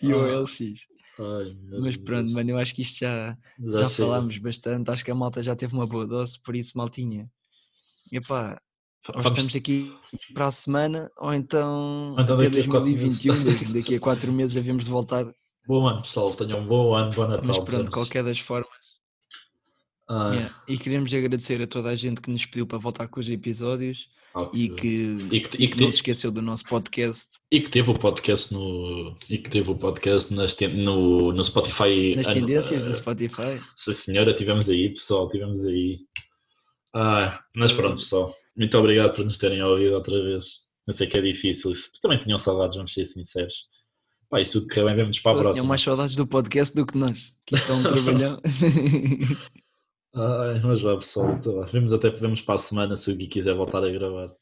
E 0.00 0.14
o 0.14 0.20
Ah, 0.24 0.42
LX. 0.42 0.86
Ai, 1.18 1.56
Mas 1.80 1.96
Deus. 1.96 2.04
pronto, 2.04 2.30
mano, 2.32 2.50
eu 2.50 2.58
acho 2.58 2.72
que 2.76 2.82
isto 2.82 3.00
já, 3.00 3.36
Já, 3.58 3.76
já 3.78 3.90
falámos 3.90 4.38
bastante, 4.38 4.88
acho 4.88 5.04
que 5.04 5.10
a 5.10 5.16
malta 5.16 5.42
já 5.42 5.56
teve 5.56 5.74
uma 5.74 5.84
boa 5.84 6.06
dose, 6.06 6.38
por 6.40 6.54
isso, 6.54 6.78
maltinha. 6.78 7.28
Epá, 8.12 8.60
Vamos- 9.08 9.26
estamos 9.26 9.56
aqui 9.56 9.92
para 10.32 10.46
a 10.46 10.50
semana, 10.52 11.10
ou 11.18 11.34
então 11.34 12.14
então 12.20 12.36
até 12.36 12.44
daqui 12.50 12.60
a 12.60 12.64
quatro 12.70 12.84
2021, 12.84 13.32
meses. 13.34 13.44
daqui, 13.60 13.72
daqui 13.74 13.94
a 13.96 14.00
quatro 14.00 14.32
meses 14.32 14.54
já 14.54 14.60
vemos 14.60 14.84
de 14.84 14.92
voltar. 14.92 15.26
Bom 15.66 15.88
ano, 15.88 16.02
pessoal. 16.02 16.32
Tenham 16.36 16.60
um 16.60 16.66
bom 16.68 16.94
ano, 16.94 17.12
bom 17.12 17.22
Natal. 17.26 17.44
Mas 17.44 17.56
pronto, 17.56 17.66
desejamos. 17.66 17.94
qualquer 17.94 18.22
das 18.22 18.38
formas. 18.38 18.85
Ai, 20.08 20.36
yeah, 20.36 20.62
E 20.68 20.78
queremos 20.78 21.12
agradecer 21.12 21.60
a 21.60 21.66
toda 21.66 21.88
a 21.88 21.96
gente 21.96 22.20
que 22.20 22.30
nos 22.30 22.44
pediu 22.46 22.66
para 22.66 22.78
voltar 22.78 23.08
com 23.08 23.18
os 23.18 23.28
episódios 23.28 24.08
ok. 24.34 24.60
e 24.60 24.68
que, 24.68 25.16
E 25.32 25.40
que- 25.40 25.62
e 25.64 25.68
que 25.68 25.80
não 25.80 25.86
te- 25.88 25.92
se 25.92 25.96
esqueceu 25.98 26.30
do 26.30 26.40
nosso 26.40 26.64
podcast 26.64 27.26
E 27.50 27.60
que 27.60 27.68
teve 27.70 27.90
o 27.90 27.94
podcast 27.94 28.54
no. 28.54 29.16
E 29.28 29.36
que 29.38 29.50
teve 29.50 29.68
o 29.70 29.74
podcast 29.74 30.32
nas 30.32 30.56
no, 30.74 31.32
no 31.32 31.44
Spotify. 31.44 32.14
nas 32.16 32.28
tendências 32.28 32.82
eh, 32.82 32.86
do 32.86 32.94
Spotify. 32.94 33.60
Sim, 33.74 33.92
senhora, 33.92 34.32
tivemos 34.34 34.68
aí, 34.68 34.90
pessoal, 34.90 35.28
tivemos 35.28 35.64
aí. 35.66 35.98
Ah, 36.94 37.40
mas 37.54 37.72
pronto, 37.72 37.96
pessoal. 37.96 38.34
Muito 38.56 38.78
obrigado 38.78 39.14
por 39.14 39.24
nos 39.24 39.36
terem 39.38 39.60
ouvido 39.62 39.94
outra 39.94 40.22
vez. 40.22 40.64
Eu 40.86 40.92
sei 40.94 41.06
que 41.08 41.18
é 41.18 41.20
difícil. 41.22 41.72
Também 42.00 42.18
tinham 42.20 42.38
saudades, 42.38 42.76
vamos 42.76 42.94
ser 42.94 43.04
sinceros. 43.06 43.66
Pá, 44.30 44.40
isso 44.40 44.52
tudo 44.60 44.68
correu 44.68 44.86
bem, 44.86 44.96
vemos 44.96 45.18
para 45.18 45.32
a 45.32 45.34
Fosse, 45.34 45.42
tinham 45.44 45.52
próxima. 45.54 45.68
mais 45.68 45.82
saudades 45.82 46.16
do 46.16 46.26
podcast 46.26 46.74
do 46.74 46.86
que 46.86 46.96
nós, 46.96 47.32
que 47.44 47.54
isto 47.56 47.72
é 47.72 47.82
trabalhão. 47.82 48.40
Ai, 50.16 50.58
mas 50.64 50.82
vá, 50.82 50.96
pessoal. 50.96 51.32
Então, 51.34 51.64
vemos 51.66 51.92
até 51.92 52.10
vemos 52.10 52.40
para 52.42 52.56
a 52.56 52.58
semana 52.58 52.96
se 52.96 53.08
o 53.10 53.16
Gui 53.16 53.28
quiser 53.28 53.54
voltar 53.54 53.84
a 53.84 53.88
gravar. 53.90 54.34